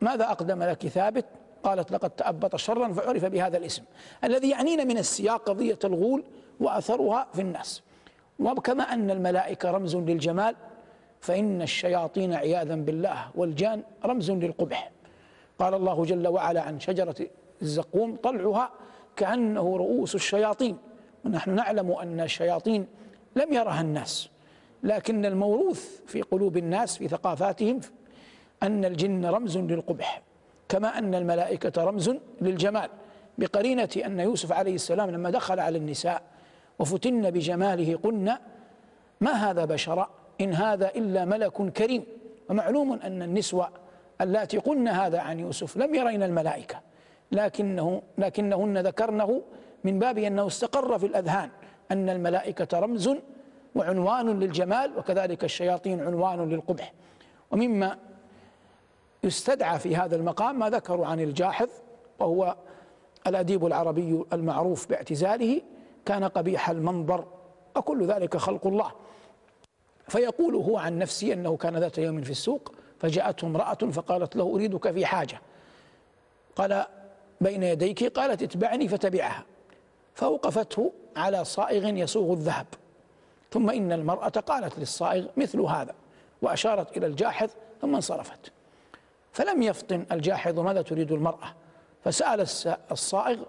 ماذا 0.00 0.24
أقدم 0.24 0.62
لك 0.62 0.86
ثابت 0.86 1.24
قالت 1.62 1.92
لقد 1.92 2.10
تأبط 2.10 2.56
شرا 2.56 2.92
فعرف 2.92 3.24
بهذا 3.24 3.56
الاسم 3.56 3.82
الذي 4.24 4.50
يعنينا 4.50 4.84
من 4.84 4.98
السياق 4.98 5.48
قضية 5.48 5.78
الغول 5.84 6.24
وأثرها 6.60 7.26
في 7.32 7.40
الناس 7.40 7.82
وكما 8.38 8.82
أن 8.84 9.10
الملائكة 9.10 9.70
رمز 9.70 9.96
للجمال 9.96 10.56
فإن 11.20 11.62
الشياطين 11.62 12.32
عياذا 12.34 12.74
بالله 12.76 13.30
والجان 13.34 13.82
رمز 14.04 14.30
للقبح 14.30 14.90
قال 15.58 15.74
الله 15.74 16.02
جل 16.04 16.28
وعلا 16.28 16.60
عن 16.60 16.80
شجرة 16.80 17.26
الزقوم 17.62 18.16
طلعها 18.16 18.70
كأنه 19.16 19.76
رؤوس 19.76 20.14
الشياطين 20.14 20.78
ونحن 21.24 21.50
نعلم 21.50 21.92
أن 21.92 22.20
الشياطين 22.20 22.86
لم 23.36 23.52
يرها 23.52 23.80
الناس 23.80 24.28
لكن 24.82 25.24
الموروث 25.26 26.00
في 26.06 26.22
قلوب 26.22 26.56
الناس 26.56 26.98
في 26.98 27.08
ثقافاتهم 27.08 27.80
أن 28.62 28.84
الجن 28.84 29.24
رمز 29.26 29.58
للقبح 29.58 30.22
كما 30.68 30.98
أن 30.98 31.14
الملائكة 31.14 31.84
رمز 31.84 32.10
للجمال 32.40 32.88
بقرينة 33.38 33.88
أن 34.06 34.20
يوسف 34.20 34.52
عليه 34.52 34.74
السلام 34.74 35.10
لما 35.10 35.30
دخل 35.30 35.60
على 35.60 35.78
النساء 35.78 36.22
وفتن 36.78 37.30
بجماله 37.30 37.96
قلن 37.96 38.36
ما 39.20 39.30
هذا 39.32 39.64
بشرا 39.64 40.10
إن 40.40 40.52
هذا 40.52 40.88
إلا 40.88 41.24
ملك 41.24 41.62
كريم 41.72 42.04
ومعلوم 42.50 42.92
أن 42.92 43.22
النسوة 43.22 43.68
اللاتي 44.20 44.58
قلن 44.58 44.88
هذا 44.88 45.18
عن 45.20 45.40
يوسف 45.40 45.76
لم 45.76 45.94
يرين 45.94 46.22
الملائكة 46.22 46.80
لكنه 47.32 48.02
لكنهن 48.18 48.78
ذكرنه 48.78 49.42
من 49.84 49.98
باب 49.98 50.18
أنه 50.18 50.46
استقر 50.46 50.98
في 50.98 51.06
الأذهان 51.06 51.50
أن 51.90 52.08
الملائكة 52.08 52.78
رمز 52.80 53.10
وعنوان 53.74 54.40
للجمال 54.40 54.98
وكذلك 54.98 55.44
الشياطين 55.44 56.00
عنوان 56.00 56.48
للقبح 56.48 56.92
ومما 57.50 57.98
يستدعى 59.24 59.78
في 59.78 59.96
هذا 59.96 60.16
المقام 60.16 60.58
ما 60.58 60.70
ذكروا 60.70 61.06
عن 61.06 61.20
الجاحظ 61.20 61.68
وهو 62.18 62.56
الأديب 63.26 63.66
العربي 63.66 64.22
المعروف 64.32 64.88
باعتزاله 64.88 65.60
كان 66.06 66.24
قبيح 66.24 66.70
المنظر 66.70 67.24
وكل 67.76 68.04
ذلك 68.06 68.36
خلق 68.36 68.66
الله 68.66 68.92
فيقول 70.08 70.54
هو 70.54 70.78
عن 70.78 70.98
نفسه 70.98 71.32
أنه 71.32 71.56
كان 71.56 71.76
ذات 71.76 71.98
يوم 71.98 72.22
في 72.22 72.30
السوق 72.30 72.74
فجاءته 72.98 73.46
امرأة 73.46 73.74
فقالت 73.74 74.36
له 74.36 74.42
أريدك 74.44 74.90
في 74.90 75.06
حاجة 75.06 75.40
قال 76.56 76.84
بين 77.40 77.62
يديك 77.62 78.04
قالت 78.04 78.42
اتبعني 78.42 78.88
فتبعها 78.88 79.44
فأوقفته 80.18 80.92
على 81.16 81.44
صائغ 81.44 81.86
يصوغ 81.96 82.32
الذهب 82.32 82.66
ثم 83.50 83.70
إن 83.70 83.92
المرأة 83.92 84.28
قالت 84.28 84.78
للصائغ 84.78 85.26
مثل 85.36 85.60
هذا 85.60 85.94
وأشارت 86.42 86.96
إلى 86.96 87.06
الجاحظ 87.06 87.50
ثم 87.82 87.94
انصرفت 87.94 88.52
فلم 89.32 89.62
يفطن 89.62 90.06
الجاحظ 90.12 90.58
ماذا 90.60 90.82
تريد 90.82 91.12
المرأة 91.12 91.54
فسأل 92.04 92.40
الصائغ 92.92 93.42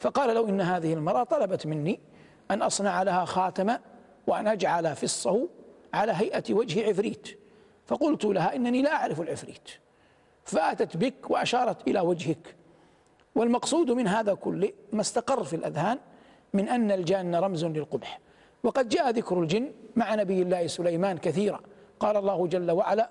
فقال 0.00 0.34
لو 0.34 0.48
إن 0.48 0.60
هذه 0.60 0.94
المرأة 0.94 1.24
طلبت 1.24 1.66
مني 1.66 2.00
أن 2.50 2.62
أصنع 2.62 3.02
لها 3.02 3.24
خاتم 3.24 3.72
وأن 4.26 4.48
أجعل 4.48 4.96
فصه 4.96 5.48
على 5.94 6.12
هيئة 6.12 6.54
وجه 6.54 6.88
عفريت 6.88 7.38
فقلت 7.86 8.24
لها 8.24 8.56
إنني 8.56 8.82
لا 8.82 8.94
أعرف 8.94 9.20
العفريت 9.20 9.68
فأتت 10.44 10.96
بك 10.96 11.30
وأشارت 11.30 11.88
إلى 11.88 12.00
وجهك 12.00 12.54
والمقصود 13.34 13.90
من 13.90 14.08
هذا 14.08 14.34
كله 14.34 14.72
ما 14.92 15.00
استقر 15.00 15.44
في 15.44 15.56
الأذهان 15.56 15.98
من 16.52 16.68
أن 16.68 16.90
الجان 16.90 17.34
رمز 17.34 17.64
للقبح 17.64 18.20
وقد 18.64 18.88
جاء 18.88 19.10
ذكر 19.10 19.42
الجن 19.42 19.70
مع 19.96 20.14
نبي 20.14 20.42
الله 20.42 20.66
سليمان 20.66 21.18
كثيرا 21.18 21.60
قال 22.00 22.16
الله 22.16 22.46
جل 22.46 22.70
وعلا 22.70 23.08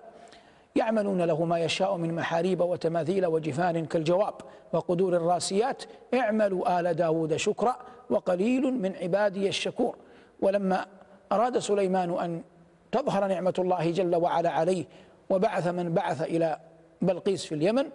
يعملون 0.76 1.22
له 1.22 1.46
ما 1.46 1.60
يشاء 1.60 1.98
من 1.98 2.14
محاريب 2.16 2.62
وتماثيل 2.62 3.26
وجفان 3.26 3.86
كالجواب 3.86 4.34
وقدور 4.74 5.16
الراسيات 5.18 5.84
اعملوا 6.14 6.80
آل 6.80 6.94
داود 6.94 7.36
شكرا 7.36 7.76
وقليل 8.10 8.74
من 8.74 8.96
عبادي 8.96 9.48
الشكور 9.48 9.96
ولما 10.42 10.86
أراد 11.32 11.58
سليمان 11.58 12.20
أن 12.20 12.44
تظهر 12.92 13.28
نعمة 13.28 13.54
الله 13.60 13.92
جل 13.92 14.16
وعلا 14.16 14.50
عليه 14.50 14.86
وبعث 15.30 15.68
من 15.68 15.94
بعث 15.94 16.22
إلى 16.22 16.60
بلقيس 17.02 17.46
في 17.46 17.56
اليمن 17.56 17.86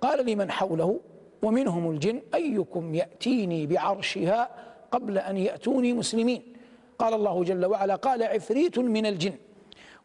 قال 0.00 0.26
لمن 0.26 0.50
حوله 0.50 1.00
ومنهم 1.42 1.90
الجن 1.90 2.22
أيكم 2.34 2.94
يأتيني 2.94 3.66
بعرشها 3.66 4.48
قبل 4.92 5.18
أن 5.18 5.36
يأتوني 5.36 5.92
مسلمين 5.92 6.52
قال 6.98 7.14
الله 7.14 7.44
جل 7.44 7.66
وعلا 7.66 7.94
قال 7.94 8.22
عفريت 8.22 8.78
من 8.78 9.06
الجن 9.06 9.34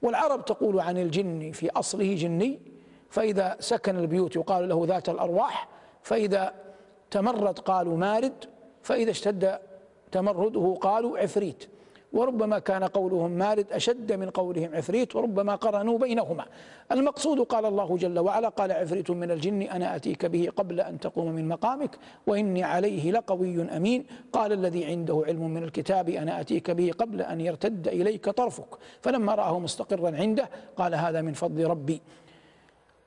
والعرب 0.02 0.46
تقول 0.46 0.80
عن 0.80 0.98
الجن 0.98 1.52
في 1.52 1.70
أصله 1.72 2.16
جني 2.16 2.60
فإذا 3.10 3.58
سكن 3.60 3.96
البيوت 3.98 4.36
يقال 4.36 4.70
له 4.70 4.86
ذات 4.86 5.10
الأرواح 5.10 5.68
فإذا 6.02 6.54
تمرد 7.12 7.60
قالوا 7.60 7.98
مارد 7.98 8.46
فإذا 8.84 9.12
اشتد 9.12 9.60
تمرده 10.12 10.78
قالوا 10.82 11.18
عفريت 11.18 11.66
وربما 12.14 12.60
كان 12.60 12.84
قولهم 12.84 13.32
مارد 13.32 13.72
أشد 13.72 14.14
من 14.14 14.30
قولهم 14.30 14.76
عفريت 14.76 15.16
وربما 15.16 15.56
قرنوا 15.56 15.98
بينهما 15.98 16.46
المقصود 16.92 17.40
قال 17.40 17.66
الله 17.66 17.98
جل 17.98 18.20
وعلا 18.20 18.50
قال 18.50 18.72
عفريت 18.72 19.12
من 19.12 19.32
الجن 19.32 19.62
أنا 19.62 19.96
أتيك 19.96 20.26
به 20.26 20.50
قبل 20.56 20.82
أن 20.82 21.00
تقوم 21.00 21.32
من 21.32 21.48
مقامك 21.48 21.98
وإني 22.28 22.64
عليه 22.64 23.12
لقوي 23.12 23.62
أمين 23.78 24.06
قال 24.34 24.54
الذي 24.54 24.86
عنده 24.86 25.24
علم 25.28 25.50
من 25.50 25.64
الكتاب 25.64 26.10
أنا 26.10 26.42
أتيك 26.42 26.72
به 26.72 26.92
قبل 26.98 27.22
أن 27.22 27.42
يرتد 27.42 27.88
إليك 27.88 28.30
طرفك 28.30 28.68
فلما 29.02 29.36
رآه 29.36 29.60
مستقرا 29.60 30.16
عنده 30.16 30.50
قال 30.78 30.96
هذا 30.96 31.22
من 31.22 31.34
فضل 31.34 31.64
ربي 31.68 32.02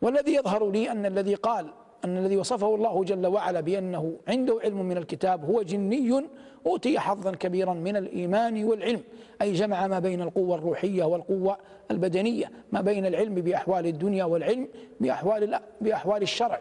والذي 0.02 0.34
يظهر 0.34 0.70
لي 0.70 0.90
أن 0.90 1.06
الذي 1.06 1.34
قال 1.34 1.66
أن 2.04 2.16
الذي 2.16 2.36
وصفه 2.36 2.74
الله 2.74 3.04
جل 3.04 3.26
وعلا 3.26 3.60
بأنه 3.60 4.14
عنده 4.28 4.58
علم 4.64 4.84
من 4.88 4.96
الكتاب 4.96 5.44
هو 5.44 5.62
جني 5.62 6.28
أوتي 6.66 6.98
حظا 6.98 7.30
كبيرا 7.32 7.74
من 7.74 7.96
الإيمان 7.96 8.64
والعلم 8.64 9.02
أي 9.42 9.52
جمع 9.52 9.86
ما 9.86 9.98
بين 9.98 10.22
القوة 10.22 10.56
الروحية 10.56 11.04
والقوة 11.04 11.58
البدنية 11.90 12.50
ما 12.72 12.80
بين 12.80 13.06
العلم 13.06 13.34
بأحوال 13.34 13.86
الدنيا 13.86 14.24
والعلم 14.24 14.68
بأحوال, 15.00 15.60
بأحوال 15.80 16.22
الشرع 16.22 16.60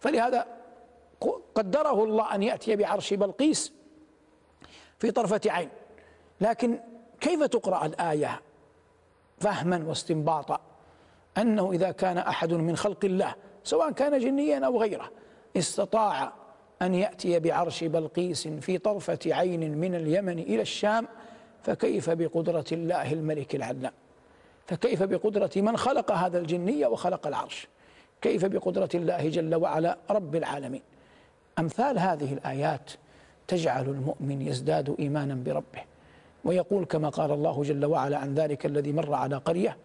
فلهذا 0.00 0.46
قدره 1.54 2.04
الله 2.04 2.34
أن 2.34 2.42
يأتي 2.42 2.76
بعرش 2.76 3.14
بلقيس 3.14 3.72
في 4.98 5.10
طرفة 5.10 5.40
عين 5.46 5.68
لكن 6.40 6.78
كيف 7.20 7.42
تقرأ 7.44 7.86
الآية 7.86 8.40
فهما 9.40 9.84
واستنباطا 9.86 10.60
أنه 11.38 11.72
إذا 11.72 11.90
كان 11.90 12.18
أحد 12.18 12.52
من 12.54 12.76
خلق 12.76 13.04
الله 13.04 13.34
سواء 13.68 13.90
كان 13.92 14.18
جنيا 14.18 14.66
أو 14.66 14.80
غيره 14.80 15.10
استطاع 15.56 16.32
أن 16.82 16.94
يأتي 16.94 17.38
بعرش 17.40 17.84
بلقيس 17.84 18.48
في 18.48 18.78
طرفة 18.78 19.18
عين 19.26 19.78
من 19.78 19.94
اليمن 19.94 20.38
إلى 20.38 20.62
الشام 20.62 21.08
فكيف 21.62 22.10
بقدرة 22.10 22.64
الله 22.72 23.12
الملك 23.12 23.54
العدنان 23.54 23.92
فكيف 24.66 25.02
بقدرة 25.02 25.50
من 25.56 25.76
خلق 25.76 26.12
هذا 26.12 26.38
الجني 26.38 26.86
وخلق 26.86 27.26
العرش 27.26 27.68
كيف 28.22 28.44
بقدرة 28.44 28.88
الله 28.94 29.28
جل 29.28 29.54
وعلا 29.54 29.98
رب 30.10 30.36
العالمين 30.36 30.82
أمثال 31.58 31.98
هذه 31.98 32.32
الآيات 32.32 32.90
تجعل 33.48 33.84
المؤمن 33.88 34.40
يزداد 34.42 34.94
إيمانا 34.98 35.34
بربه 35.34 35.82
ويقول 36.44 36.84
كما 36.84 37.08
قال 37.08 37.30
الله 37.30 37.62
جل 37.62 37.84
وعلا 37.86 38.18
عن 38.18 38.34
ذلك 38.34 38.66
الذي 38.66 38.92
مر 38.92 39.14
على 39.14 39.36
قرية 39.36 39.76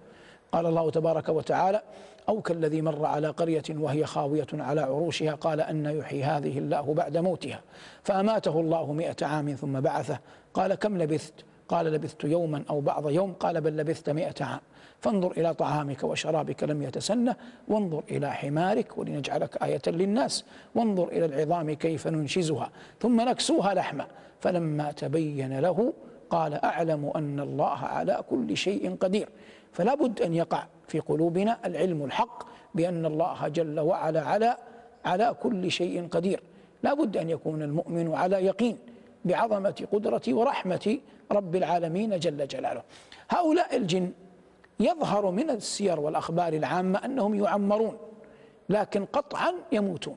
قال 0.51 0.65
الله 0.65 0.91
تبارك 0.91 1.29
وتعالى 1.29 1.81
أو 2.29 2.41
كالذي 2.41 2.81
مر 2.81 3.05
على 3.05 3.27
قرية 3.27 3.63
وهي 3.69 4.05
خاوية 4.05 4.47
على 4.53 4.81
عروشها 4.81 5.33
قال 5.33 5.61
أن 5.61 5.85
يحيي 5.85 6.23
هذه 6.23 6.57
الله 6.59 6.93
بعد 6.93 7.17
موتها 7.17 7.61
فأماته 8.03 8.59
الله 8.59 8.93
مئة 8.93 9.25
عام 9.25 9.49
ثم 9.53 9.79
بعثه 9.79 10.19
قال 10.53 10.73
كم 10.75 10.97
لبثت 10.97 11.33
قال 11.67 11.85
لبثت 11.85 12.23
يوما 12.23 12.63
أو 12.69 12.81
بعض 12.81 13.09
يوم 13.09 13.33
قال 13.33 13.61
بل 13.61 13.77
لبثت 13.77 14.09
مئة 14.09 14.45
عام 14.45 14.59
فانظر 14.99 15.31
إلى 15.31 15.53
طعامك 15.53 16.03
وشرابك 16.03 16.63
لم 16.63 16.83
يتسنه 16.83 17.35
وانظر 17.67 18.03
إلى 18.11 18.31
حمارك 18.33 18.97
ولنجعلك 18.97 19.63
آية 19.63 19.81
للناس 19.87 20.45
وانظر 20.75 21.07
إلى 21.07 21.25
العظام 21.25 21.71
كيف 21.73 22.07
ننشزها 22.07 22.69
ثم 22.99 23.21
نكسوها 23.29 23.73
لحما 23.73 24.07
فلما 24.39 24.91
تبين 24.91 25.59
له 25.59 25.93
قال 26.33 26.53
أعلم 26.65 27.11
أن 27.15 27.39
الله 27.39 27.77
على 27.85 28.23
كل 28.29 28.57
شيء 28.57 28.95
قدير 28.95 29.29
فلا 29.71 29.95
بد 29.95 30.21
أن 30.21 30.33
يقع 30.33 30.63
في 30.87 30.99
قلوبنا 30.99 31.57
العلم 31.65 32.03
الحق 32.05 32.43
بأن 32.75 33.05
الله 33.05 33.47
جل 33.47 33.79
وعلا 33.79 34.21
على 34.21 34.57
على 35.05 35.35
كل 35.43 35.71
شيء 35.71 36.07
قدير 36.07 36.39
لا 36.83 36.93
بد 36.93 37.17
أن 37.17 37.29
يكون 37.29 37.61
المؤمن 37.61 38.13
على 38.13 38.45
يقين 38.45 38.77
بعظمة 39.25 39.87
قدرة 39.91 40.21
ورحمة 40.27 40.97
رب 41.31 41.55
العالمين 41.55 42.19
جل 42.19 42.47
جلاله 42.47 42.83
هؤلاء 43.29 43.75
الجن 43.77 44.11
يظهر 44.79 45.31
من 45.31 45.49
السير 45.49 45.99
والأخبار 45.99 46.53
العامة 46.53 47.05
أنهم 47.05 47.35
يعمرون 47.35 47.97
لكن 48.69 49.05
قطعا 49.05 49.53
يموتون 49.71 50.15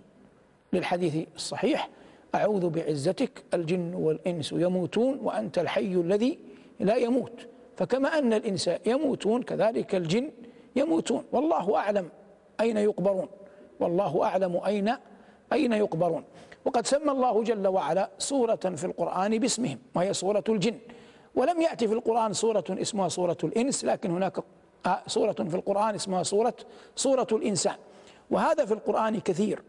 للحديث 0.72 1.26
الصحيح 1.37 1.88
أعوذ 2.35 2.69
بعزتك 2.69 3.45
الجن 3.55 3.95
والإنس 3.95 4.53
يموتون 4.53 5.21
وأنت 5.23 5.59
الحي 5.59 5.93
الذي 5.95 6.39
لا 6.81 6.97
يموت 6.97 7.33
فكما 7.77 8.09
أن 8.19 8.33
الإنس 8.33 8.71
يموتون 8.87 9.43
كذلك 9.43 9.95
الجن 9.95 10.31
يموتون 10.77 11.25
والله 11.33 11.77
أعلم 11.77 12.09
أين 12.61 12.77
يقبرون 12.77 13.29
والله 13.81 14.25
أعلم 14.25 14.57
أين 14.67 14.91
أين 15.53 15.73
يقبرون 15.73 16.25
وقد 16.65 16.87
سمى 16.87 17.11
الله 17.11 17.43
جل 17.43 17.67
وعلا 17.67 18.11
سورة 18.19 18.57
في 18.77 18.85
القرآن 18.85 19.39
باسمهم 19.39 19.79
وهي 19.95 20.15
سورة 20.15 20.45
الجن 20.49 20.75
ولم 21.35 21.61
يأتي 21.61 21.89
في 21.89 21.95
القرآن 21.95 22.33
سورة 22.33 22.65
اسمها 22.71 23.09
سورة 23.09 23.37
الإنس 23.45 23.85
لكن 23.85 24.11
هناك 24.11 24.39
آه، 24.87 25.03
سورة 25.07 25.33
في 25.33 25.55
القرآن 25.57 25.95
اسمها 25.95 26.23
سورة 26.23 26.55
سورة 26.97 27.27
الإنسان 27.33 27.77
وهذا 28.31 28.65
في 28.65 28.75
القرآن 28.75 29.21
كثير 29.21 29.62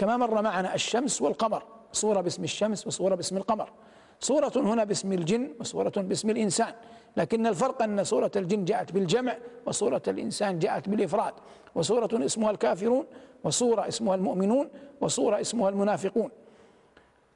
كما 0.00 0.16
مر 0.16 0.42
معنا 0.42 0.74
الشمس 0.74 1.22
والقمر 1.22 1.62
صورة 1.92 2.20
باسم 2.20 2.44
الشمس 2.44 2.86
وصورة 2.86 3.14
باسم 3.14 3.36
القمر 3.36 3.72
صورة 4.20 4.52
هنا 4.56 4.84
باسم 4.84 5.12
الجن 5.12 5.54
وصورة 5.60 5.92
باسم 5.96 6.30
الإنسان 6.30 6.74
لكن 7.16 7.46
الفرق 7.46 7.82
أن 7.82 8.04
صورة 8.04 8.30
الجن 8.36 8.64
جاءت 8.64 8.92
بالجمع 8.92 9.36
وصورة 9.66 10.02
الإنسان 10.08 10.58
جاءت 10.58 10.88
بالإفراد 10.88 11.32
وصورة 11.74 12.24
اسمها 12.24 12.50
الكافرون 12.50 13.06
وصورة 13.44 13.88
اسمها 13.88 14.14
المؤمنون 14.14 14.68
وصورة 15.00 15.40
اسمها 15.40 15.68
المنافقون 15.68 16.30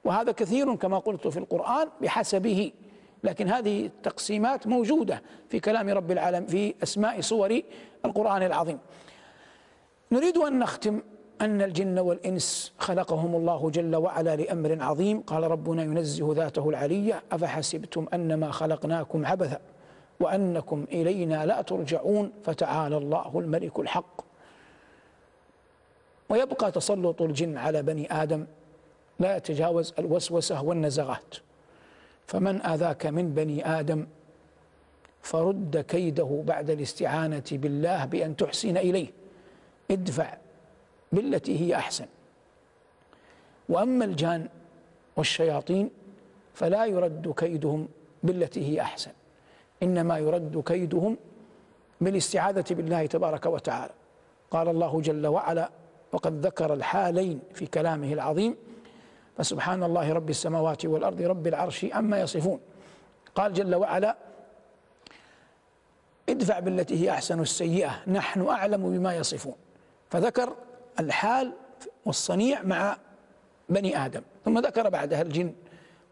وهذا 0.04 0.32
كثير 0.32 0.74
كما 0.74 0.98
قلت 0.98 1.26
في 1.28 1.38
القرآن 1.38 1.88
بحسبه 2.02 2.72
لكن 3.24 3.48
هذه 3.48 3.86
التقسيمات 3.86 4.66
موجودة 4.66 5.22
في 5.48 5.60
كلام 5.60 5.88
رب 5.88 6.10
العالم 6.10 6.46
في 6.46 6.74
أسماء 6.82 7.20
صور 7.20 7.60
القرآن 8.04 8.42
العظيم 8.42 8.78
نريد 10.12 10.36
أن 10.38 10.58
نختم 10.58 11.00
أن 11.44 11.62
الجن 11.62 11.98
والإنس 11.98 12.72
خلقهم 12.78 13.34
الله 13.36 13.70
جل 13.70 13.96
وعلا 13.96 14.36
لأمر 14.36 14.76
عظيم 14.82 15.20
قال 15.20 15.50
ربنا 15.50 15.82
ينزه 15.82 16.32
ذاته 16.34 16.68
العلية 16.68 17.22
أفحسبتم 17.32 18.06
أنما 18.14 18.50
خلقناكم 18.50 19.26
عبثا 19.26 19.60
وأنكم 20.20 20.84
إلينا 20.92 21.46
لا 21.46 21.62
ترجعون 21.62 22.32
فتعالى 22.44 22.96
الله 22.96 23.32
الملك 23.40 23.78
الحق 23.78 24.20
ويبقى 26.28 26.72
تسلط 26.72 27.22
الجن 27.22 27.56
على 27.56 27.82
بني 27.82 28.22
آدم 28.22 28.46
لا 29.20 29.36
يتجاوز 29.36 29.94
الوسوسة 29.98 30.62
والنزغات 30.62 31.34
فمن 32.26 32.60
آذاك 32.62 33.06
من 33.06 33.34
بني 33.34 33.80
آدم 33.80 34.06
فرد 35.22 35.76
كيده 35.88 36.42
بعد 36.46 36.70
الاستعانة 36.70 37.44
بالله 37.52 38.04
بأن 38.04 38.36
تحسن 38.36 38.76
إليه 38.76 39.06
ادفع 39.90 40.34
بالتي 41.12 41.60
هي 41.60 41.74
أحسن 41.76 42.06
وأما 43.68 44.04
الجان 44.04 44.48
والشياطين 45.16 45.90
فلا 46.54 46.86
يرد 46.86 47.34
كيدهم 47.36 47.88
بالتي 48.22 48.60
هي 48.68 48.80
أحسن 48.80 49.10
إنما 49.82 50.18
يرد 50.18 50.62
كيدهم 50.66 51.16
بالاستعاذة 52.00 52.64
بالله 52.74 53.06
تبارك 53.06 53.46
وتعالى 53.46 53.92
قال 54.50 54.68
الله 54.68 55.00
جل 55.00 55.26
وعلا 55.26 55.70
وقد 56.12 56.46
ذكر 56.46 56.74
الحالين 56.74 57.40
في 57.54 57.66
كلامه 57.66 58.12
العظيم 58.12 58.56
فسبحان 59.36 59.82
الله 59.82 60.12
رب 60.12 60.30
السماوات 60.30 60.84
والأرض 60.86 61.22
رب 61.22 61.46
العرش 61.46 61.84
أما 61.84 62.20
يصفون 62.20 62.60
قال 63.34 63.52
جل 63.52 63.74
وعلا 63.74 64.16
ادفع 66.28 66.58
بالتي 66.58 67.04
هي 67.04 67.10
أحسن 67.10 67.40
السيئة 67.40 68.02
نحن 68.06 68.46
أعلم 68.46 68.82
بما 68.98 69.16
يصفون 69.16 69.54
فذكر 70.10 70.56
الحال 71.00 71.52
والصنيع 72.04 72.62
مع 72.62 72.96
بني 73.68 74.04
آدم 74.06 74.22
ثم 74.44 74.58
ذكر 74.58 74.88
بعدها 74.88 75.22
الجن 75.22 75.52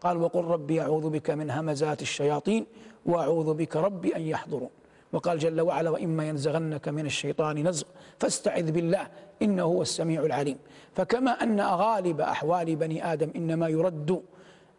قال 0.01 0.17
وقل 0.17 0.43
ربي 0.43 0.81
أعوذ 0.81 1.09
بك 1.09 1.29
من 1.29 1.49
همزات 1.51 2.01
الشياطين 2.01 2.65
وأعوذ 3.05 3.53
بك 3.53 3.75
ربي 3.75 4.15
أن 4.15 4.21
يحضرون 4.21 4.69
وقال 5.13 5.39
جل 5.39 5.61
وعلا 5.61 5.89
وإما 5.89 6.29
ينزغنك 6.29 6.89
من 6.89 7.05
الشيطان 7.05 7.67
نزغ 7.67 7.83
فاستعذ 8.19 8.71
بالله 8.71 9.07
إنه 9.41 9.61
هو 9.63 9.81
السميع 9.81 10.23
العليم 10.25 10.57
فكما 10.95 11.31
أن 11.31 11.61
غالب 11.61 12.21
أحوال 12.21 12.75
بني 12.75 13.13
آدم 13.13 13.31
إنما 13.35 13.67
يرد 13.67 14.21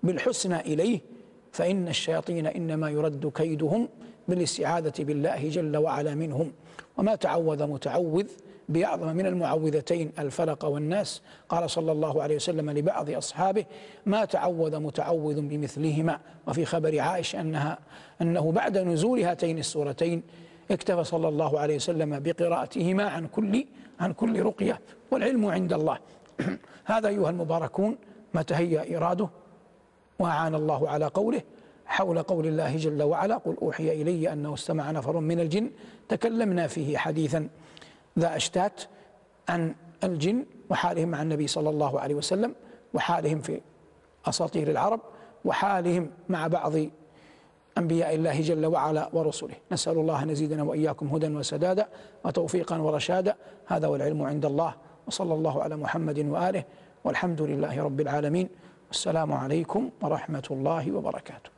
بالحسنى 0.03 0.61
إليه 0.61 1.01
فإن 1.53 1.89
الشياطين 1.89 2.47
إنما 2.47 2.91
يرد 2.91 3.31
كيدهم 3.35 3.89
بالاستعاذة 4.29 4.93
بالله 4.99 5.49
جل 5.49 5.77
وعلا 5.77 6.15
منهم 6.15 6.53
وما 6.99 7.15
تعوذ 7.15 7.67
متعوذ 7.67 8.29
بأعظم 8.69 9.09
من 9.17 9.27
المعوذتين 9.27 10.13
الفلق 10.19 10.65
والناس 10.65 11.23
قال 11.49 11.71
صلى 11.71 11.93
الله 11.93 12.23
عليه 12.23 12.37
وسلم 12.37 12.71
لبعض 12.71 13.11
أصحابه 13.11 13.65
ما 14.07 14.25
تعوذ 14.25 14.79
متعوذ 14.81 15.41
بمثلهما 15.41 16.21
وفي 16.49 16.65
خبر 16.65 17.01
عائش 17.01 17.37
أنها 17.37 17.79
أنه 18.23 18.53
بعد 18.53 18.79
نزول 18.79 19.21
هاتين 19.21 19.59
السورتين 19.59 20.23
اكتفى 20.71 21.05
صلى 21.05 21.29
الله 21.29 21.61
عليه 21.61 21.77
وسلم 21.77 22.21
بقراءتهما 22.21 23.05
عن 23.05 23.27
كل 23.27 23.65
عن 24.01 24.13
كل 24.13 24.43
رقية 24.43 24.81
والعلم 25.11 25.47
عند 25.47 25.73
الله 25.73 25.99
هذا 26.85 27.09
أيها 27.09 27.31
المباركون 27.31 27.97
ما 28.35 28.43
تهيأ 28.43 28.97
إراده 28.97 29.29
وأعان 30.19 30.55
الله 30.55 30.89
على 30.91 31.05
قوله 31.07 31.43
حول 31.87 32.23
قول 32.23 32.47
الله 32.47 32.77
جل 32.77 33.03
وعلا 33.03 33.37
قل 33.37 33.57
أوحي 33.63 34.03
إلي 34.03 34.33
أنه 34.33 34.55
استمع 34.55 34.91
نفر 34.91 35.19
من 35.21 35.41
الجن 35.41 35.71
تكلمنا 36.09 36.67
فيه 36.67 36.97
حديثا 36.99 37.49
ذا 38.19 38.37
أشتات 38.37 38.83
عن 39.49 39.75
الجن 40.05 40.45
وحالهم 40.71 41.09
مع 41.09 41.23
النبي 41.23 41.47
صلى 41.47 41.71
الله 41.71 42.01
عليه 42.01 42.15
وسلم 42.15 42.55
وحالهم 42.95 43.41
في 43.41 43.61
أساطير 44.27 44.71
العرب 44.71 45.01
وحالهم 45.45 46.11
مع 46.29 46.47
بعض 46.47 46.73
أنبياء 47.79 48.15
الله 48.15 48.41
جل 48.41 48.67
وعلا 48.67 49.11
ورسله 49.13 49.55
نسأل 49.73 49.99
الله 49.99 50.23
أن 50.23 50.31
يزيدنا 50.31 50.63
وإياكم 50.63 51.07
هدى 51.07 51.29
وسدادا 51.29 51.89
وتوفيقا 52.25 52.79
ورشادا 52.79 53.37
هذا 53.67 53.87
والعلم 53.89 54.23
عند 54.23 54.45
الله 54.47 54.75
وصلى 55.07 55.35
الله 55.35 55.63
على 55.63 55.77
محمد 55.77 56.19
وآله 56.19 56.65
والحمد 57.05 57.43
لله 57.43 57.83
رب 57.85 58.01
العالمين 58.01 58.49
والسلام 58.89 59.33
عليكم 59.33 59.91
ورحمة 60.03 60.49
الله 60.51 60.93
وبركاته 60.93 61.54